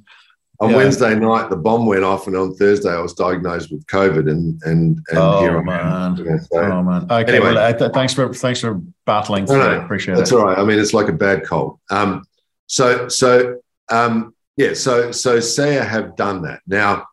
[0.60, 0.76] on yeah.
[0.76, 4.62] Wednesday night, the bomb went off, and on Thursday, I was diagnosed with COVID, and
[4.66, 6.18] and and Oh, here I am.
[6.18, 7.04] Yeah, so Oh man.
[7.10, 7.32] Okay.
[7.38, 7.54] Anyway.
[7.54, 9.64] well, uh, th- thanks for thanks for battling No, through.
[9.64, 9.84] no, it.
[9.86, 10.20] Appreciate that.
[10.20, 10.36] That's it.
[10.38, 10.58] all right.
[10.60, 11.80] I mean, it's like a bad cold.
[11.90, 12.24] Um,
[12.68, 16.62] so, so, um, yeah, so, so SEA have done that.
[16.66, 17.06] Now,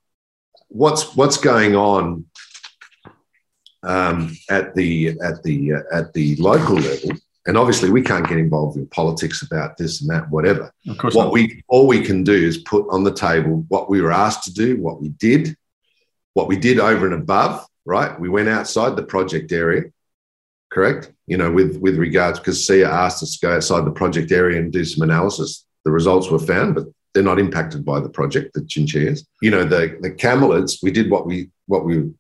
[0.69, 2.25] what's what's going on
[3.83, 7.11] um, at the at the uh, at the local level?
[7.47, 10.73] And obviously, we can't get involved in politics about this and that, whatever.
[10.89, 11.15] Of course.
[11.15, 11.33] What not.
[11.35, 14.53] we all we can do is put on the table what we were asked to
[14.53, 15.55] do, what we did,
[16.33, 17.67] what we did over and above.
[17.87, 19.91] Right, we went outside the project area,
[20.73, 21.13] correct?
[21.27, 24.59] You know, with with regards because SEA asked us to go outside the project area
[24.59, 25.67] and do some analysis.
[25.85, 28.55] The results were found, but they're not impacted by the project.
[28.55, 30.83] The chinchillas, you know, the the camelids.
[30.83, 32.11] We did what we what we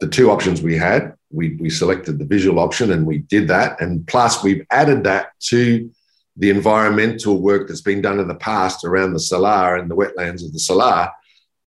[0.00, 1.14] the two options we had.
[1.30, 5.30] We we selected the visual option and we did that, and plus we've added that
[5.48, 5.90] to
[6.36, 10.44] the environmental work that's been done in the past around the salar and the wetlands
[10.44, 11.10] of the salar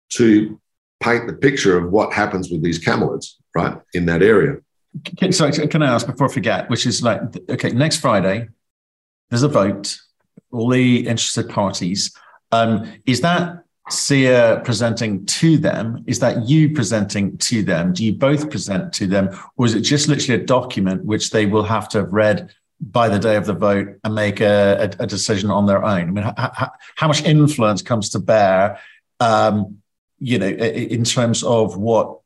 [0.09, 0.59] to
[0.99, 4.57] paint the picture of what happens with these camelids, right, in that area.
[5.31, 6.69] Sorry, can I ask before I forget?
[6.69, 8.49] Which is like, okay, next Friday,
[9.29, 9.99] there's a vote.
[10.51, 12.13] All the interested parties.
[12.51, 16.03] Um, is that SEA presenting to them?
[16.07, 17.93] Is that you presenting to them?
[17.93, 21.45] Do you both present to them, or is it just literally a document which they
[21.45, 25.03] will have to have read by the day of the vote and make a, a,
[25.03, 26.01] a decision on their own?
[26.01, 28.79] I mean, how, how, much influence comes to bear?
[29.19, 29.77] Um,
[30.19, 32.19] you know, in terms of what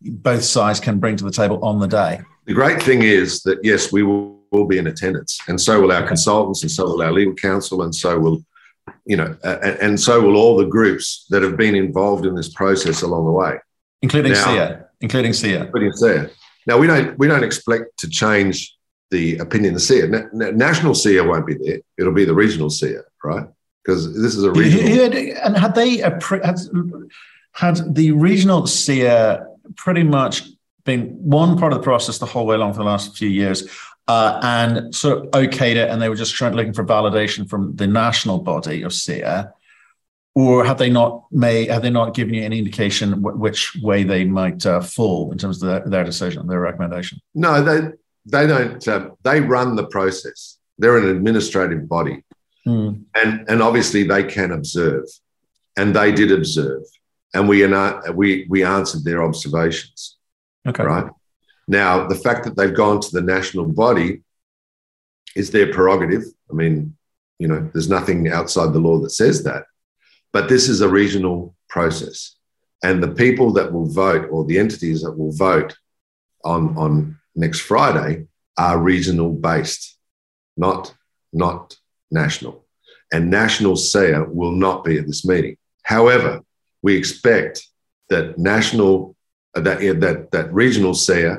[0.00, 2.20] both sides can bring to the table on the day.
[2.44, 5.92] The great thing is that yes, we will, will be in attendance, and so will
[5.92, 8.44] our consultants, and so will our legal counsel, and so will
[9.04, 12.48] you know, and, and so will all the groups that have been involved in this
[12.48, 13.58] process along the way.
[14.02, 15.32] including Now- SEA, including.
[15.72, 16.30] But it's there.
[16.66, 18.76] Now we don't we don't expect to change
[19.10, 20.08] the opinion of SEA.
[20.08, 21.78] Na- na- national SEA won't be there.
[21.98, 23.46] It'll be the regional SEA, right?
[23.84, 24.88] Because this is a regional.
[24.88, 26.22] had- and had they had,
[27.52, 29.38] had the regional SEA
[29.76, 30.42] pretty much
[30.84, 33.68] been one part of the process the whole way along for the last few years,
[34.08, 37.74] uh, and sort of okayed it, and they were just trying looking for validation from
[37.76, 39.44] the national body of SEA,
[40.34, 44.02] or have they not may have they not given you any indication wh- which way
[44.04, 47.18] they might uh, fall in terms of their, their decision, their recommendation?
[47.34, 47.88] No, they
[48.26, 48.86] they don't.
[48.88, 50.58] Um, they run the process.
[50.78, 52.22] They're an administrative body,
[52.64, 52.90] Hmm.
[53.14, 55.04] and and obviously they can observe,
[55.76, 56.82] and they did observe,
[57.34, 60.16] and we are we we answered their observations.
[60.68, 60.84] Okay.
[60.84, 61.06] right?
[61.68, 64.22] Now, the fact that they've gone to the national body
[65.34, 66.24] is their prerogative.
[66.50, 66.96] I mean,
[67.38, 69.64] you know, there's nothing outside the law that says that.
[70.32, 72.36] But this is a regional process.
[72.82, 75.76] And the people that will vote or the entities that will vote
[76.44, 78.26] on, on next Friday
[78.56, 79.98] are regional based,
[80.56, 80.94] not,
[81.32, 81.76] not
[82.10, 82.64] national.
[83.12, 85.56] and national SEA will not be at this meeting.
[85.82, 86.40] However,
[86.82, 87.66] we expect
[88.08, 89.16] that national,
[89.54, 91.36] uh, that, that, that regional SEA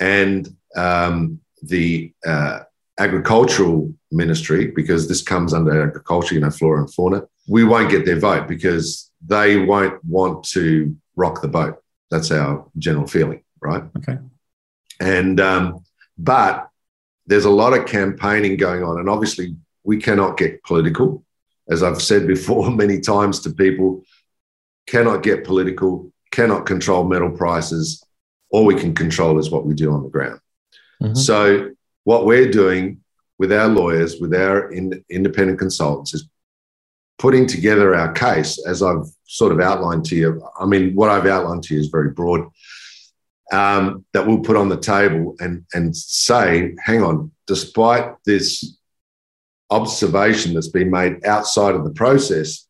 [0.00, 2.60] and um, the uh,
[2.98, 8.04] agricultural ministry, because this comes under agriculture, you know, flora and fauna, we won't get
[8.04, 11.82] their vote because they won't want to rock the boat.
[12.10, 13.82] That's our general feeling, right?
[13.98, 14.18] Okay.
[15.00, 15.84] And um,
[16.16, 16.68] but
[17.26, 21.24] there's a lot of campaigning going on, and obviously we cannot get political,
[21.68, 24.02] as I've said before many times to people.
[24.86, 28.03] Cannot get political, cannot control metal prices.
[28.54, 30.40] All we can control is what we do on the ground.
[31.02, 31.14] Mm-hmm.
[31.28, 31.70] So
[32.04, 33.00] what we're doing
[33.40, 36.28] with our lawyers, with our in, independent consultants, is
[37.18, 40.28] putting together our case as I've sort of outlined to you.
[40.62, 42.42] I mean, what I've outlined to you is very broad.
[43.52, 48.78] Um, that we'll put on the table and and say, hang on, despite this
[49.70, 52.68] observation that's been made outside of the process,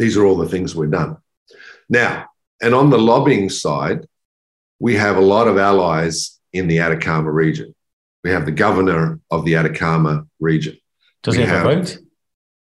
[0.00, 1.18] these are all the things we've done.
[1.88, 2.12] Now,
[2.62, 4.00] and on the lobbying side,
[4.78, 7.74] we have a lot of allies in the Atacama region.
[8.24, 10.76] We have the governor of the Atacama region.
[11.22, 11.98] Does we he have, a vote?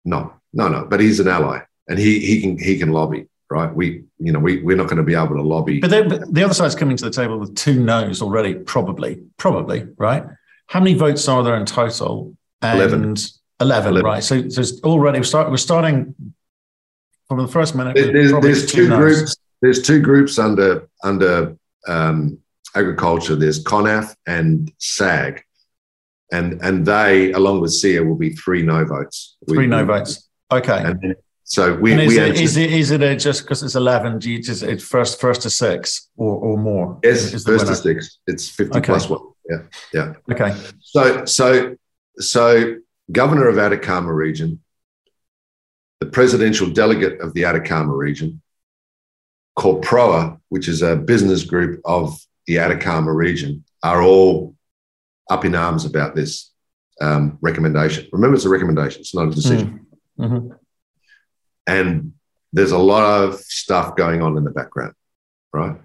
[0.05, 0.85] No, no, no.
[0.85, 3.73] But he's an ally, and he he can he can lobby, right?
[3.73, 5.79] We you know we we're not going to be able to lobby.
[5.79, 9.87] But, but the other side's coming to the table with two no's already, probably, probably,
[9.97, 10.23] right?
[10.67, 12.35] How many votes are there in total?
[12.61, 13.15] And 11.
[13.59, 14.05] 11, 11.
[14.05, 14.23] right?
[14.23, 16.15] So there's already we start we're starting
[17.27, 17.95] from the first minute.
[17.95, 19.35] There's, there's two, two groups.
[19.61, 22.39] There's two groups under under um,
[22.75, 23.35] agriculture.
[23.35, 25.43] There's CONAF and SAG
[26.31, 29.37] and and they, along with SEA, will be three no votes.
[29.47, 30.29] Three we, no votes.
[30.51, 30.81] Okay.
[30.83, 34.17] And so we, and is, we it, is it is it just because it's eleven?
[34.17, 36.99] Do you just it's first first to six or or more?
[37.03, 38.19] Yes, is first to six.
[38.27, 38.85] It's fifty okay.
[38.85, 39.21] plus one.
[39.49, 39.63] Yeah,
[39.93, 40.13] yeah.
[40.31, 40.55] Okay.
[40.79, 41.75] So so
[42.17, 42.75] so
[43.11, 44.61] governor of Atacama region,
[45.99, 48.41] the presidential delegate of the Atacama region,
[49.61, 54.55] CORPROA, which is a business group of the Atacama region, are all
[55.29, 56.51] up in arms about this
[56.99, 58.07] um, recommendation.
[58.11, 59.85] Remember, it's a recommendation, it's not a decision.
[60.19, 60.25] Mm.
[60.25, 60.53] Mm-hmm.
[61.67, 62.13] And
[62.51, 64.93] there's a lot of stuff going on in the background,
[65.53, 65.77] right?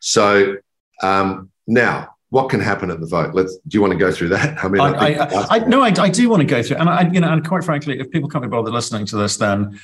[0.00, 0.56] So
[1.02, 3.34] um, now, what can happen at the vote?
[3.34, 3.56] Let's.
[3.56, 4.64] Do you want to go through that?
[4.64, 7.10] I mean, I, I, I, I no, I, do want to go through, and I,
[7.12, 9.78] you know, and quite frankly, if people can't be bothered listening to this, then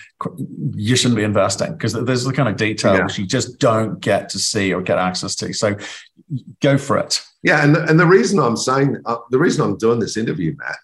[0.74, 3.22] you shouldn't be investing because there's the kind of details yeah.
[3.22, 5.52] you just don't get to see or get access to.
[5.52, 5.76] So,
[6.62, 7.20] go for it.
[7.42, 10.54] Yeah, and the, and the reason I'm saying uh, the reason I'm doing this interview,
[10.56, 10.78] Matt,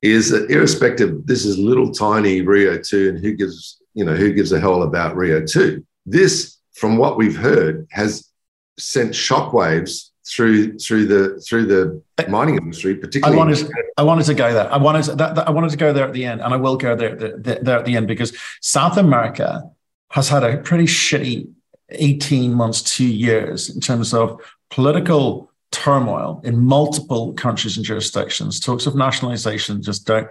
[0.00, 4.32] is that irrespective, this is little tiny Rio two, and who gives you know who
[4.32, 5.84] gives a hell about Rio two?
[6.06, 8.30] This, from what we've heard, has
[8.78, 13.34] sent shockwaves through through the through the mining industry, particularly.
[13.34, 14.72] I wanted I wanted to go there.
[14.72, 16.56] I wanted to, that, that, I wanted to go there at the end, and I
[16.56, 19.70] will go there, there there at the end because South America
[20.10, 21.48] has had a pretty shitty
[21.90, 28.60] eighteen months, two years in terms of political turmoil in multiple countries and jurisdictions.
[28.60, 30.28] Talks of nationalization just don't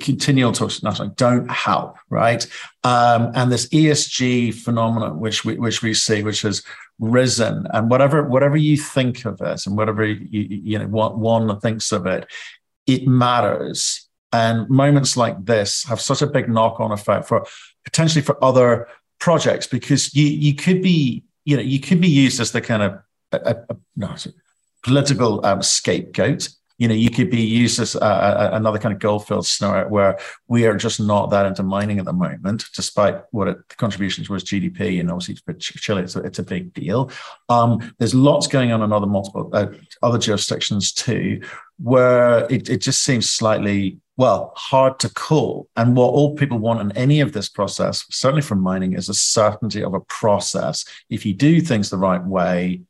[0.00, 2.46] continual talks of nationalization don't help, right?
[2.82, 6.62] Um, and this ESG phenomenon, which we which we see, which has
[7.00, 11.58] risen, and whatever whatever you think of it, and whatever you, you know what one
[11.60, 12.26] thinks of it,
[12.86, 14.06] it matters.
[14.32, 17.44] And moments like this have such a big knock-on effect for
[17.84, 18.86] potentially for other
[19.18, 22.82] projects because you you could be you know you could be used as the kind
[22.82, 22.98] of
[23.32, 24.14] a, a, no,
[24.82, 26.48] political um, scapegoat.
[26.80, 30.66] You know, you could be used as another kind of Gold Fields scenario where we
[30.66, 34.44] are just not that into mining at the moment, despite what it, the contribution towards
[34.44, 37.10] GDP and obviously for Chile, it's a, it's a big deal.
[37.48, 39.66] Um, there's lots going on in other multiple uh,
[40.02, 41.42] other jurisdictions too,
[41.78, 45.66] where it, it just seems slightly well, hard to call.
[45.76, 49.14] And what all people want in any of this process, certainly from mining, is a
[49.14, 50.84] certainty of a process.
[51.08, 52.82] If you do things the right way,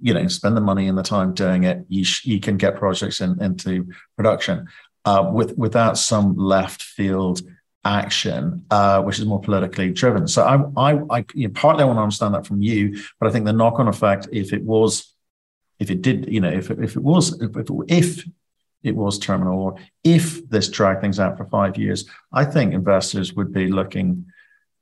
[0.00, 2.76] you know spend the money and the time doing it you sh- you can get
[2.76, 4.66] projects in, into production.
[5.06, 7.40] Uh, with without some left field
[7.84, 10.28] action uh, which is more politically driven.
[10.28, 13.28] So i i, I you know, partly i want to understand that from you but
[13.28, 15.14] i think the knock-on effect if it was
[15.78, 17.50] if it did you know if if it was if,
[17.88, 18.24] if
[18.82, 23.32] it was terminal or if this dragged things out for five years i think investors
[23.34, 24.26] would be looking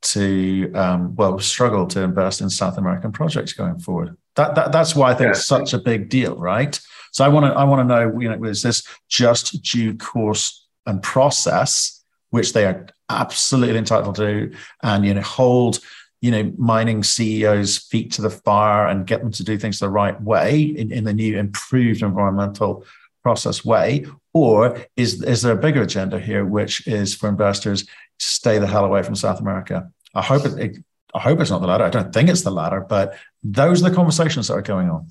[0.01, 4.95] to um, well struggle to invest in south american projects going forward that, that that's
[4.95, 5.31] why I think yeah.
[5.33, 6.81] it's such a big deal, right?
[7.11, 10.67] So I want to I want to know, you know, is this just due course
[10.87, 14.53] and process, which they are absolutely entitled to,
[14.85, 15.81] and you know, hold
[16.21, 19.91] you know mining CEOs' feet to the fire and get them to do things the
[19.91, 22.85] right way in, in the new improved environmental
[23.25, 27.91] process way, or is is there a bigger agenda here, which is for investors to
[28.19, 29.91] stay the hell away from South America?
[30.15, 30.85] I hope it, it
[31.19, 31.85] I hope it's not the latter.
[31.85, 35.09] I don't think it's the latter, but those are the conversations that are going on.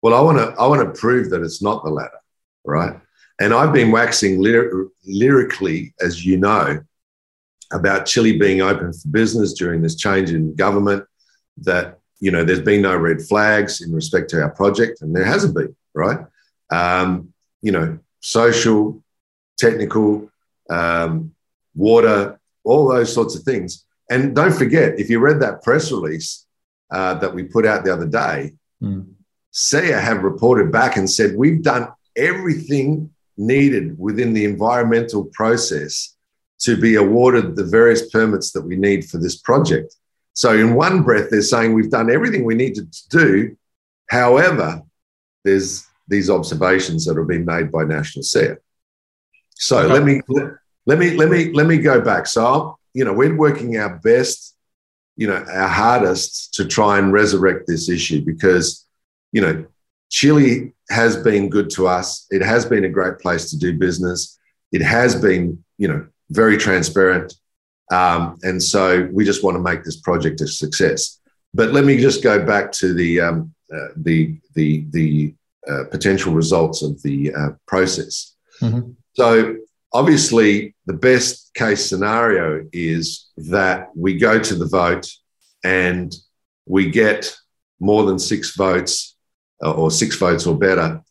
[0.00, 2.18] Well, I want to I want to prove that it's not the latter,
[2.64, 2.98] right?
[3.40, 6.80] And I've been waxing lyr- lyrically, as you know,
[7.72, 11.04] about Chile being open for business during this change in government.
[11.58, 15.26] That you know, there's been no red flags in respect to our project, and there
[15.26, 16.20] hasn't been, right?
[16.70, 19.02] Um, you know, social,
[19.58, 20.30] technical,
[20.70, 21.34] um,
[21.74, 23.84] water, all those sorts of things.
[24.10, 26.44] And don't forget, if you read that press release
[26.90, 29.06] uh, that we put out the other day, mm.
[29.52, 36.16] SEA have reported back and said we've done everything needed within the environmental process
[36.58, 39.94] to be awarded the various permits that we need for this project.
[40.34, 43.56] So, in one breath, they're saying we've done everything we needed to do.
[44.10, 44.82] However,
[45.44, 48.54] there's these observations that have been made by National SEA.
[49.54, 49.92] So okay.
[49.92, 50.20] let me
[50.86, 52.26] let me let me let me go back.
[52.26, 54.56] So you know we're working our best,
[55.16, 58.86] you know, our hardest to try and resurrect this issue because
[59.32, 59.64] you know
[60.10, 62.26] Chile has been good to us.
[62.30, 64.38] It has been a great place to do business.
[64.72, 67.34] It has been you know very transparent,
[67.90, 71.18] um, and so we just want to make this project a success.
[71.52, 75.34] But let me just go back to the um, uh, the the the
[75.68, 78.34] uh, potential results of the uh, process.
[78.62, 78.92] Mm-hmm.
[79.12, 79.56] So,
[79.92, 85.08] obviously, the best case scenario is that we go to the vote
[85.64, 86.14] and
[86.66, 87.36] we get
[87.80, 89.16] more than six votes
[89.64, 91.02] uh, or six votes or better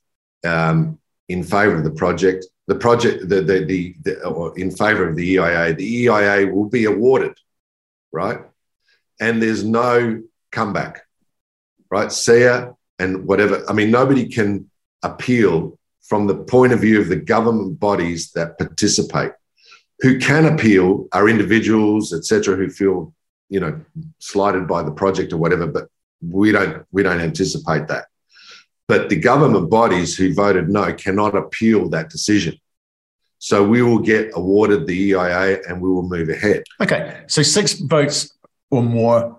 [0.45, 2.45] um, in favour of the project.
[2.67, 6.69] The project, the, the, the, the or in favour of the EIA, the EIA will
[6.69, 7.35] be awarded,
[8.11, 8.39] right?
[9.19, 10.21] And there's no
[10.51, 11.01] comeback,
[11.89, 12.11] right?
[12.11, 12.67] SEA
[12.99, 13.63] and whatever.
[13.67, 14.69] I mean, nobody can
[15.01, 15.78] appeal
[16.09, 19.31] from the point of view of the government bodies that participate.
[19.99, 23.13] Who can appeal are individuals, etc., who feel
[23.49, 23.79] you know
[24.19, 25.67] slighted by the project or whatever.
[25.67, 25.87] But
[26.21, 28.05] we don't we don't anticipate that.
[28.87, 32.57] But the government bodies who voted no cannot appeal that decision.
[33.37, 36.63] So we will get awarded the EIA and we will move ahead.
[36.81, 37.21] Okay.
[37.27, 38.33] So six votes
[38.69, 39.38] or more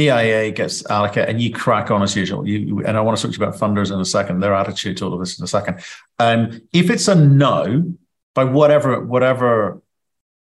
[0.00, 2.46] EIA gets allocated and you crack on as usual.
[2.46, 4.96] You, and I want to talk to you about funders in a second, their attitude
[4.98, 5.80] to all of this in a second.
[6.18, 7.92] Um, if it's a no
[8.34, 9.82] by whatever whatever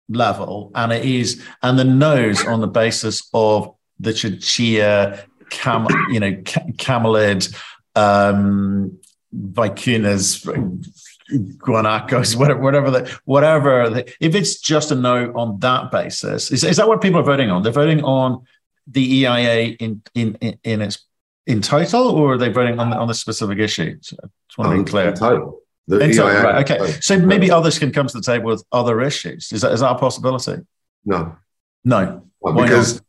[0.08, 6.20] level, and it is, and the no's on the basis of the Chinchilla, cam, you
[6.20, 7.54] know, camelid,
[7.94, 8.98] um,
[9.34, 10.44] vicunas,
[11.58, 13.90] guanacos, whatever, whatever whatever.
[13.90, 17.24] The, if it's just a no on that basis, is, is that what people are
[17.24, 17.62] voting on?
[17.62, 18.44] They're voting on
[18.86, 21.06] the EIA in in in its
[21.46, 23.98] in total, or are they voting on the, on the specific issue?
[24.00, 25.08] So I just want to be um, clear.
[25.08, 25.60] In total.
[25.88, 26.92] The in total, right, okay.
[27.00, 29.50] So maybe others can come to the table with other issues.
[29.52, 30.62] Is that is that a possibility?
[31.04, 31.36] No.
[31.84, 32.24] No.
[32.40, 33.04] Well, because not?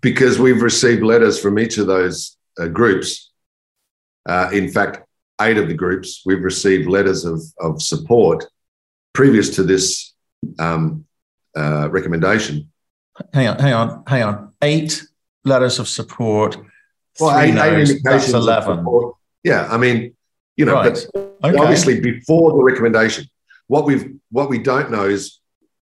[0.00, 3.32] because we've received letters from each of those uh, groups.
[4.28, 5.00] Uh, in fact,
[5.40, 8.44] eight of the groups we've received letters of of support
[9.12, 10.14] previous to this
[10.58, 11.04] um,
[11.56, 12.70] uh, recommendation.
[13.34, 14.52] Hang on, hang on, hang on.
[14.62, 15.04] Eight
[15.44, 16.56] letters of support.
[17.20, 18.34] Well, eight, eight indications.
[18.34, 18.86] 11.
[19.44, 20.14] Yeah, I mean,
[20.56, 21.06] you know, right.
[21.14, 21.58] but okay.
[21.58, 23.26] obviously before the recommendation,
[23.66, 25.40] what we've what we don't know is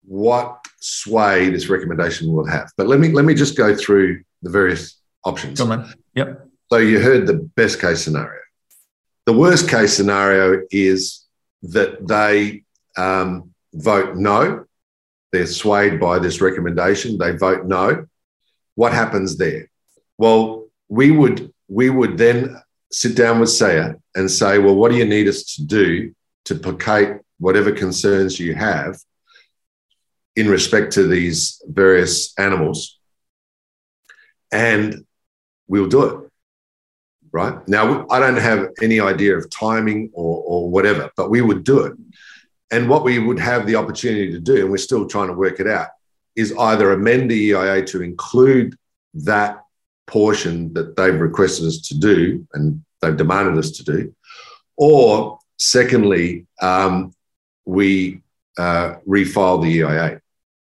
[0.04, 2.70] what sway this recommendation will have.
[2.76, 5.58] But let me let me just go through the various options.
[5.58, 5.94] Come on.
[6.14, 6.46] Yep.
[6.70, 8.40] So you heard the best case scenario.
[9.26, 11.26] The worst case scenario is
[11.62, 12.64] that they
[12.96, 14.64] um, vote no.
[15.32, 17.18] They're swayed by this recommendation.
[17.18, 18.06] They vote no
[18.78, 19.68] what happens there?
[20.18, 22.62] Well, we would we would then
[22.92, 26.14] sit down with SEA and say, well, what do you need us to do
[26.44, 28.96] to placate whatever concerns you have
[30.36, 33.00] in respect to these various animals?
[34.52, 35.04] And
[35.66, 36.30] we'll do it.
[37.32, 41.64] Right now, I don't have any idea of timing or, or whatever, but we would
[41.64, 41.94] do it.
[42.70, 45.58] And what we would have the opportunity to do, and we're still trying to work
[45.58, 45.88] it out,
[46.38, 48.76] is either amend the EIA to include
[49.12, 49.64] that
[50.06, 54.14] portion that they've requested us to do and they've demanded us to do,
[54.76, 57.12] or secondly, um,
[57.64, 58.22] we
[58.56, 60.20] uh, refile the EIA.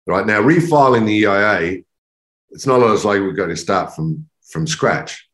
[0.06, 1.84] Right now, refiling the EIA,
[2.50, 5.30] it's not as like we've got to start from from scratch.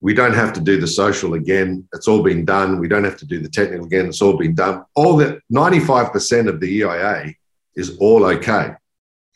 [0.00, 1.88] We don't have to do the social again.
[1.92, 2.78] It's all been done.
[2.78, 4.06] We don't have to do the technical again.
[4.06, 4.84] It's all been done.
[4.94, 7.34] All the 95% of the EIA
[7.74, 8.74] is all okay.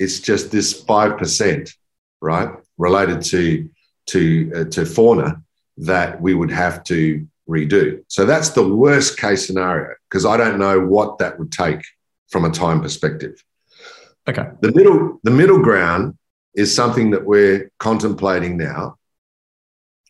[0.00, 1.70] It's just this 5%,
[2.20, 2.48] right,
[2.78, 3.68] related to,
[4.06, 5.42] to, uh, to fauna
[5.76, 8.02] that we would have to redo.
[8.08, 11.82] So that's the worst case scenario because I don't know what that would take
[12.28, 13.44] from a time perspective.
[14.28, 14.48] Okay.
[14.60, 16.16] The middle, the middle ground
[16.54, 18.96] is something that we're contemplating now,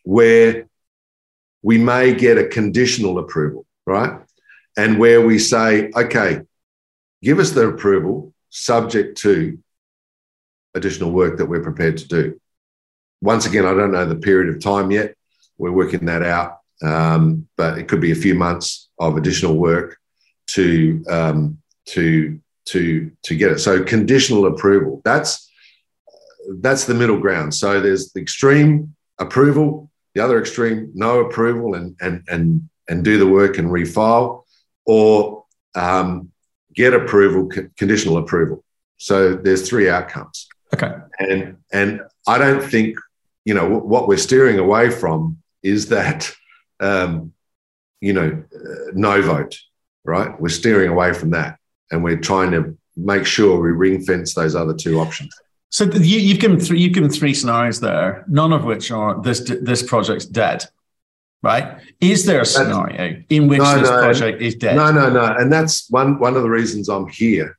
[0.03, 0.67] where
[1.61, 4.19] we may get a conditional approval, right?
[4.77, 6.41] And where we say, okay,
[7.21, 9.59] give us the approval subject to
[10.75, 12.39] additional work that we're prepared to do.
[13.21, 15.15] Once again, I don't know the period of time yet.
[15.57, 19.97] We're working that out, um, but it could be a few months of additional work
[20.47, 23.59] to um, to to to get it.
[23.59, 25.01] So conditional approval.
[25.03, 25.49] That's
[26.61, 27.53] that's the middle ground.
[27.53, 33.17] So there's the extreme approval, the other extreme no approval, and and and and do
[33.17, 34.43] the work and refile,
[34.85, 35.45] or
[35.75, 36.31] um,
[36.73, 38.63] get approval, conditional approval.
[38.97, 40.47] So there's three outcomes.
[40.73, 40.93] Okay.
[41.19, 42.97] And and I don't think
[43.45, 46.31] you know what we're steering away from is that
[46.79, 47.33] um,
[47.99, 49.57] you know uh, no vote,
[50.03, 50.39] right?
[50.39, 51.57] We're steering away from that,
[51.91, 55.33] and we're trying to make sure we ring fence those other two options.
[55.69, 56.81] So you, have given three.
[56.81, 59.39] You've given three scenarios there, none of which are this.
[59.39, 60.65] This project's dead,
[61.41, 61.79] right?
[62.01, 64.75] Is there a scenario in which no, this no, project is dead?
[64.75, 65.23] No, no, no.
[65.37, 67.57] And that's one one of the reasons I'm here,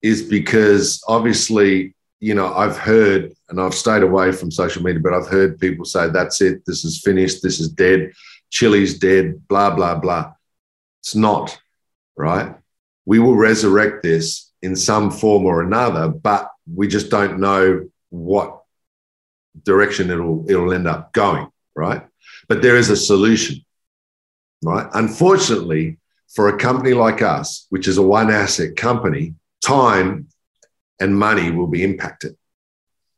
[0.00, 5.14] is because obviously you know, I've heard, and I've stayed away from social media, but
[5.14, 8.12] I've heard people say, that's it, this is finished, this is dead,
[8.50, 10.32] Chile's dead, blah, blah, blah.
[11.00, 11.58] It's not,
[12.16, 12.54] right?
[13.06, 18.62] We will resurrect this in some form or another, but we just don't know what
[19.64, 22.06] direction it'll it'll end up going, right?
[22.48, 23.64] But there is a solution,
[24.62, 24.88] right?
[24.92, 25.98] Unfortunately,
[26.28, 30.28] for a company like us, which is a one asset company, time
[31.00, 32.36] and money will be impacted,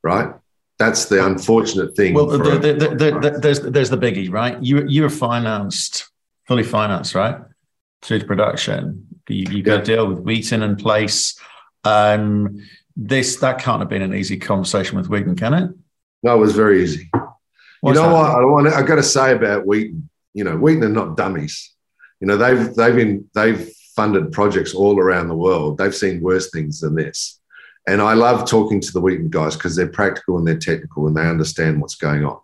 [0.02, 0.34] right?
[0.78, 2.14] That's the unfortunate thing.
[2.14, 4.60] Well, the, the, the, there's there's the biggie, right?
[4.62, 6.10] You you were financed,
[6.48, 7.36] fully financed, right,
[8.02, 9.06] through the production.
[9.28, 11.38] You, you got to deal with Wheaton in place.
[11.84, 12.60] Um,
[12.96, 15.70] this that can't have been an easy conversation with Wheaton, can it?
[16.22, 17.08] No, it was very easy.
[17.80, 18.14] What's you know that?
[18.14, 18.66] what I want?
[18.68, 20.08] I got to say about Wheaton.
[20.34, 21.74] You know, Wheaton are not dummies.
[22.20, 25.78] You know, they've they've been they've funded projects all around the world.
[25.78, 27.40] They've seen worse things than this.
[27.86, 31.16] And I love talking to the Wheaton guys because they're practical and they're technical and
[31.16, 32.38] they understand what's going on.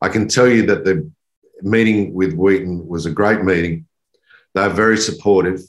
[0.00, 1.10] I can tell you that the
[1.62, 3.86] meeting with Wheaton was a great meeting.
[4.54, 5.60] They're very supportive.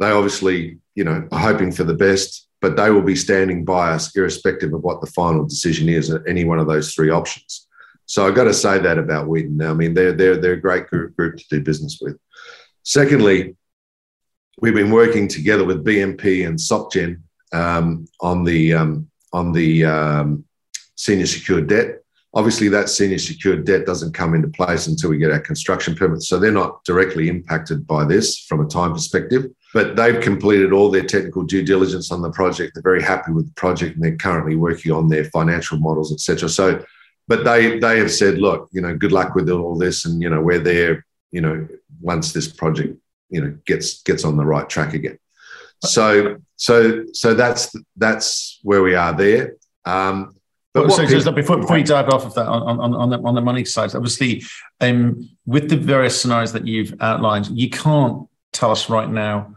[0.00, 3.92] They obviously, you know, are hoping for the best, but they will be standing by
[3.92, 7.68] us irrespective of what the final decision is at any one of those three options.
[8.06, 9.56] So I've got to say that about Wheaton.
[9.58, 12.18] Now, I mean, they're, they're, they're a great group, group to do business with.
[12.82, 13.56] Secondly,
[14.60, 17.20] we've been working together with BNP and SocGen
[17.52, 20.44] um, on the um, on the um,
[20.96, 21.96] senior secured debt.
[22.32, 26.28] Obviously, that senior secured debt doesn't come into place until we get our construction permits,
[26.28, 29.46] so they're not directly impacted by this from a time perspective.
[29.74, 32.74] But they've completed all their technical due diligence on the project.
[32.74, 36.48] They're very happy with the project, and they're currently working on their financial models, etc.
[36.48, 36.84] So,
[37.26, 40.30] but they they have said, look, you know, good luck with all this, and you
[40.30, 41.04] know, we're there.
[41.32, 41.68] You know,
[42.00, 42.96] once this project
[43.30, 45.18] you know gets gets on the right track again.
[45.82, 49.56] So so so that's that's where we are there.
[49.84, 50.34] Um,
[50.72, 53.34] but so just before, before you dive off of that on, on, on, the, on
[53.34, 54.44] the money side, obviously,
[54.80, 59.56] um, with the various scenarios that you've outlined, you can't tell us right now,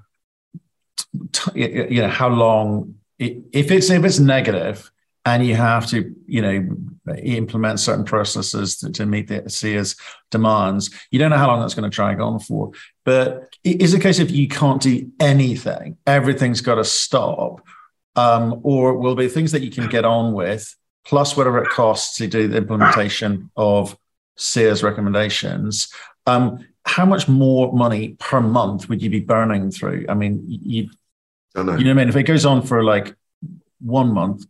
[1.32, 2.96] t- you know, how long.
[3.20, 4.92] If it's if it's negative,
[5.26, 6.78] and you have to, you know,
[7.24, 9.96] implement certain processes to, to meet the SEA's
[10.32, 10.90] demands.
[11.12, 12.72] You don't know how long that's going to drag on for.
[13.04, 17.62] But is it a case of you can't do anything, everything's got to stop,
[18.16, 20.76] um, or will be things that you can get on with,
[21.06, 23.98] plus whatever it costs to do the implementation of
[24.38, 25.92] SEA's recommendations.
[26.26, 30.06] Um, how much more money per month would you be burning through?
[30.10, 32.10] I mean, you, you know what I mean?
[32.10, 33.16] If it goes on for like
[33.80, 34.46] one month,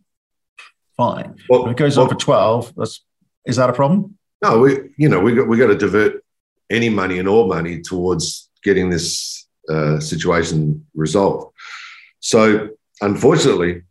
[0.96, 1.36] fine.
[1.48, 3.04] Well, if it goes well, on for 12, that's,
[3.46, 4.16] is that a problem?
[4.42, 6.24] No, we, you know, we got, we got to divert
[6.70, 11.54] any money and all money towards getting this uh, situation resolved.
[12.20, 12.70] So,
[13.00, 13.82] unfortunately,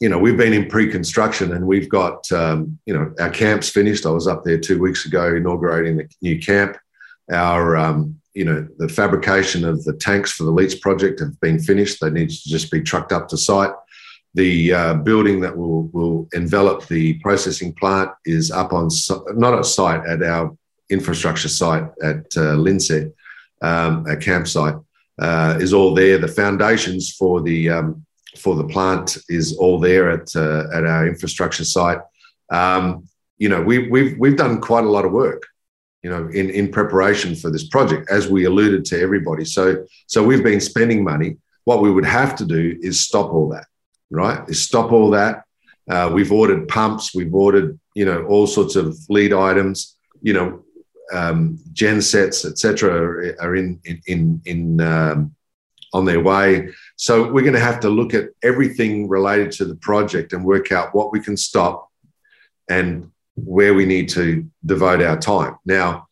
[0.00, 4.06] you know, we've been in pre-construction and we've got, um, you know, our camp's finished.
[4.06, 6.78] I was up there two weeks ago inaugurating the new camp.
[7.30, 11.58] Our, um, you know, the fabrication of the tanks for the leach project have been
[11.58, 12.00] finished.
[12.00, 13.72] They need to just be trucked up to site.
[14.34, 18.88] The uh, building that will, will envelop the processing plant is up on,
[19.34, 20.56] not at site, at our
[20.88, 23.10] infrastructure site at uh, Lindsay,
[23.62, 24.76] um, a campsite,
[25.20, 26.18] uh, is all there.
[26.18, 28.06] The foundations for the um,
[28.38, 31.98] for the plant is all there at uh, at our infrastructure site.
[32.50, 33.08] Um,
[33.38, 35.42] you know, we, we've we've done quite a lot of work,
[36.02, 39.44] you know, in, in preparation for this project, as we alluded to everybody.
[39.44, 41.36] So, so we've been spending money.
[41.64, 43.66] What we would have to do is stop all that,
[44.10, 44.48] right?
[44.48, 45.44] Is stop all that.
[45.88, 47.14] Uh, we've ordered pumps.
[47.14, 49.96] We've ordered, you know, all sorts of lead items.
[50.22, 50.64] You know,
[51.12, 55.34] um, gen sets, etc., are in in in, in um,
[55.92, 56.70] on their way.
[56.96, 60.70] So we're going to have to look at everything related to the project and work
[60.70, 61.88] out what we can stop
[62.68, 65.56] and where we need to devote our time.
[65.64, 66.08] Now,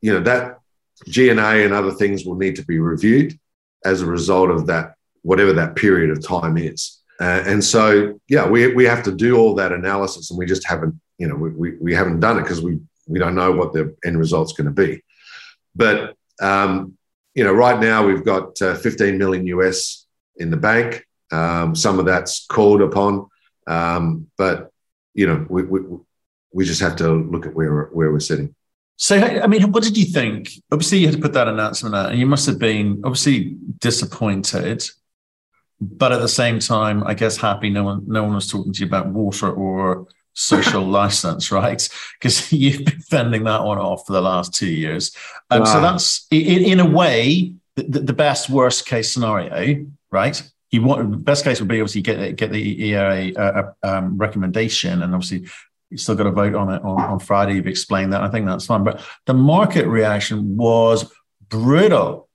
[0.00, 0.60] you know that
[1.06, 3.38] G&A and other things will need to be reviewed
[3.84, 7.02] as a result of that, whatever that period of time is.
[7.20, 10.66] Uh, and so, yeah, we, we have to do all that analysis, and we just
[10.66, 13.72] haven't, you know, we, we, we haven't done it because we we don't know what
[13.72, 15.02] the end result's going to be.
[15.74, 16.96] But um,
[17.34, 20.06] you know, right now we've got uh, 15 million US
[20.36, 21.06] in the bank.
[21.32, 23.28] Um, some of that's called upon,
[23.66, 24.70] um, but
[25.14, 25.80] you know, we, we
[26.52, 28.54] we just have to look at where where we're sitting.
[28.96, 30.50] So, I mean, what did you think?
[30.72, 34.84] Obviously, you had to put that announcement out, and you must have been obviously disappointed,
[35.80, 37.70] but at the same time, I guess happy.
[37.70, 41.88] No one, no one was talking to you about water or social license, right?
[42.18, 45.14] Because you've been fending that one off for the last two years.
[45.50, 45.66] Um, wow.
[45.66, 50.42] So that's in, in a way the, the, best worst case scenario, right?
[50.70, 55.02] You want best case would be obviously get get the ERA uh, uh, um, recommendation,
[55.02, 55.46] and obviously
[55.90, 57.54] you still got to vote on it on, on Friday.
[57.54, 58.22] You've explained that.
[58.22, 58.82] I think that's fine.
[58.82, 61.12] But the market reaction was
[61.48, 62.25] brutal.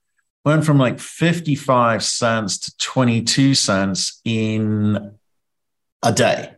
[0.44, 5.16] Went from like 55 cents to 22 cents in
[6.02, 6.52] a day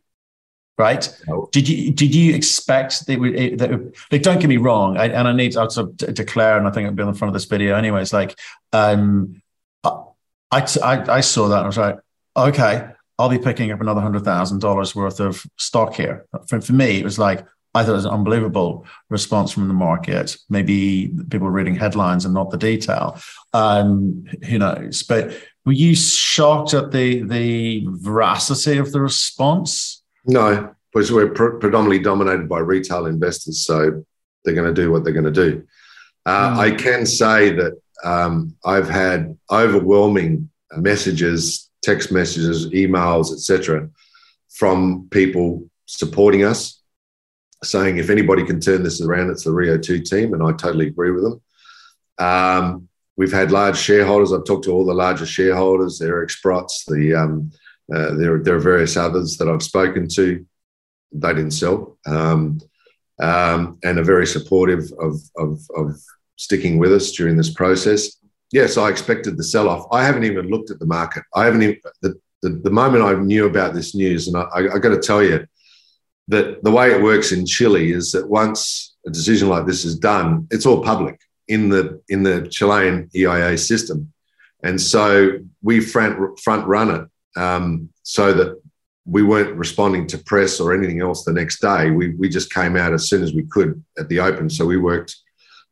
[0.79, 1.09] right?
[1.29, 1.49] No.
[1.53, 3.59] Did you did you expect they would?
[3.59, 6.71] That, like, don't get me wrong, I, and I need to also declare, and I
[6.71, 8.13] think it'll be on the front of this video, anyways.
[8.13, 8.39] Like,
[8.73, 9.41] um,
[9.85, 11.99] I, I I saw that and I was like,
[12.37, 16.27] okay, I'll be picking up another hundred thousand dollars worth of stock here.
[16.49, 17.47] For, for me, it was like.
[17.75, 20.37] I thought it was an unbelievable response from the market.
[20.49, 23.21] Maybe people were reading headlines and not the detail.
[23.53, 25.03] Um, who knows?
[25.03, 30.03] But were you shocked at the the veracity of the response?
[30.25, 34.05] No, because we're pr- predominantly dominated by retail investors, so
[34.45, 35.67] they're going to do what they're going to do.
[36.27, 36.59] Uh, mm.
[36.59, 37.73] I can say that
[38.05, 43.89] um, I've had overwhelming messages, text messages, emails, etc.,
[44.51, 46.81] from people supporting us,
[47.65, 50.89] saying if anybody can turn this around, it's the Rio Two team, and I totally
[50.89, 51.41] agree with them.
[52.19, 54.33] Um, we've had large shareholders.
[54.33, 57.51] I've talked to all the larger shareholders, Eric Sprott's, the um,
[57.95, 60.45] uh, there, there are various others that I've spoken to.
[61.13, 62.61] They didn't sell, um,
[63.21, 65.97] um, and are very supportive of, of, of
[66.37, 68.17] sticking with us during this process.
[68.53, 69.87] Yes, I expected the sell off.
[69.93, 71.25] I haven't even looked at the market.
[71.35, 74.75] I haven't even the, the, the moment I knew about this news, and I, I,
[74.75, 75.47] I got to tell you
[76.29, 79.99] that the way it works in Chile is that once a decision like this is
[79.99, 84.13] done, it's all public in the in the Chilean EIA system,
[84.63, 88.61] and so we front front run it um, so that
[89.07, 91.91] we weren't responding to press or anything else the next day.
[91.91, 94.49] We, we just came out as soon as we could at the open.
[94.49, 95.15] So we worked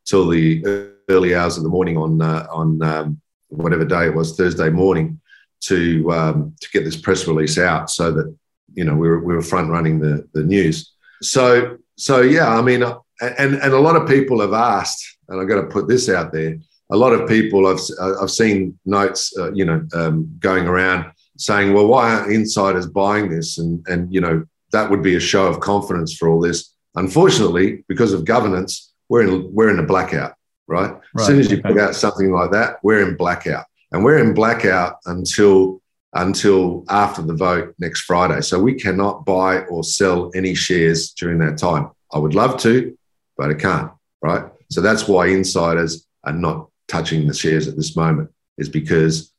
[0.05, 0.63] till the
[1.09, 5.21] early hours of the morning on uh, on um, whatever day it was, Thursday morning,
[5.63, 8.37] to um, to get this press release out, so that
[8.75, 10.93] you know we were we were front running the the news.
[11.23, 15.49] So so yeah, I mean, and and a lot of people have asked, and I've
[15.49, 16.59] got to put this out there.
[16.91, 17.81] A lot of people I've
[18.21, 21.13] I've seen notes, uh, you know, um, going around
[21.43, 23.59] saying, well, why aren't insiders buying this?
[23.59, 26.75] And, and, you know, that would be a show of confidence for all this.
[26.95, 30.35] Unfortunately, because of governance, we're in, we're in a blackout,
[30.67, 30.93] right?
[30.93, 31.03] right.
[31.19, 33.65] As soon as you put out something like that, we're in blackout.
[33.91, 35.82] And we're in blackout until
[36.15, 38.41] until after the vote next Friday.
[38.43, 41.91] So we cannot buy or sell any shares during that time.
[42.13, 42.97] I would love to,
[43.37, 43.91] but I can't,
[44.21, 44.45] right?
[44.71, 49.33] So that's why insiders are not touching the shares at this moment, is because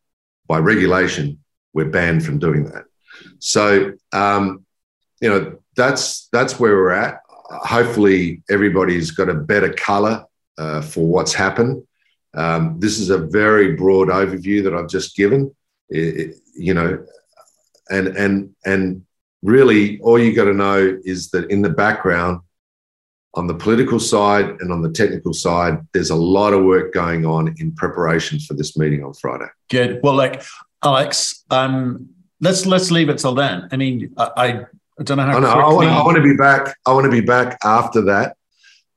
[0.48, 1.40] by regulation,
[1.74, 2.86] we're banned from doing that.
[3.40, 4.66] So, um,
[5.22, 7.22] you know, that's that's where we're at.
[7.50, 10.26] Hopefully, everybody's got a better color
[10.58, 11.84] uh, for what's happened.
[12.34, 15.56] Um, this is a very broad overview that I've just given.
[15.90, 17.06] It, you know,
[17.90, 19.06] and and and
[19.42, 22.42] really, all you got to know is that in the background,
[23.36, 27.26] on the political side and on the technical side, there's a lot of work going
[27.26, 29.48] on in preparation for this meeting on Friday.
[29.70, 30.02] Good.
[30.04, 30.44] Well, like
[30.84, 32.10] Alex, um,
[32.42, 33.68] let's let's leave it till then.
[33.72, 34.32] I mean, I,
[34.98, 35.38] I don't know how.
[35.38, 36.78] I, know, I, want, I, want, to be back.
[36.86, 38.38] I want to be back after that.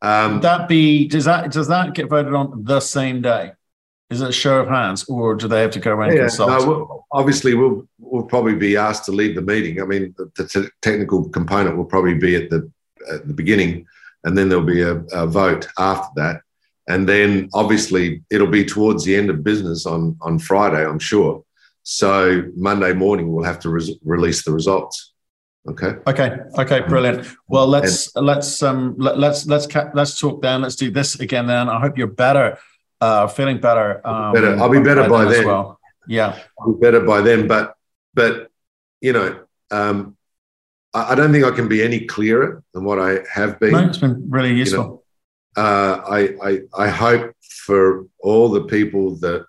[0.03, 3.53] Um, that be does that does that get voted on the same day?
[4.09, 6.51] Is it a show of hands, or do they have to go around yeah, consult?
[6.51, 9.83] No, we'll, obviously, we'll we'll probably be asked to lead the meeting.
[9.83, 12.71] I mean, the, the technical component will probably be at the
[13.13, 13.87] at the beginning,
[14.25, 16.43] and then there'll be a, a vote after that.
[16.89, 21.43] And then obviously it'll be towards the end of business on, on Friday, I'm sure.
[21.83, 25.13] So Monday morning we'll have to re- release the results.
[25.69, 25.95] Okay.
[26.07, 26.39] Okay.
[26.57, 26.81] Okay.
[26.81, 27.27] Brilliant.
[27.49, 30.63] Well, let's and, let's um let, let's let's let's talk then.
[30.63, 31.69] Let's do this again then.
[31.69, 32.59] I hope you're better,
[33.07, 34.07] uh, feeling better.
[34.07, 34.57] Um, better.
[34.57, 35.47] I'll be better by, by then.
[35.47, 35.79] well.
[36.09, 36.39] Yeah.
[36.59, 37.47] I'll be better by then.
[37.47, 37.75] But
[38.15, 38.51] but
[39.01, 39.41] you know,
[39.71, 40.17] um,
[40.93, 43.73] I, I, don't think I can be any clearer than what I have been.
[43.73, 44.83] No, it's been really useful.
[44.85, 45.03] You know,
[45.65, 47.35] uh, I, I I hope
[47.65, 49.47] for all the people that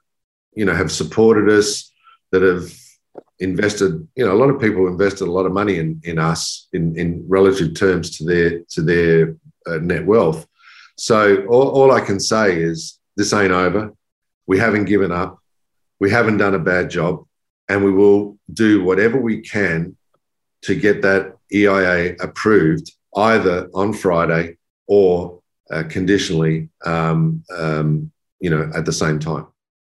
[0.54, 1.92] you know have supported us,
[2.32, 2.72] that have
[3.40, 6.68] invested, you know, a lot of people invested a lot of money in in us
[6.74, 9.36] in in relative terms to their to their
[9.68, 10.46] uh, net wealth.
[10.98, 13.94] So all, all I can say is this ain't over.
[14.46, 15.40] We haven't given up.
[16.00, 17.26] We haven't done a bad job,
[17.68, 19.98] and we will do whatever we can
[20.62, 24.58] to get that EIA approved either on Friday
[24.88, 25.42] or
[25.72, 29.48] uh, conditionally, um, um, you know, at the same time.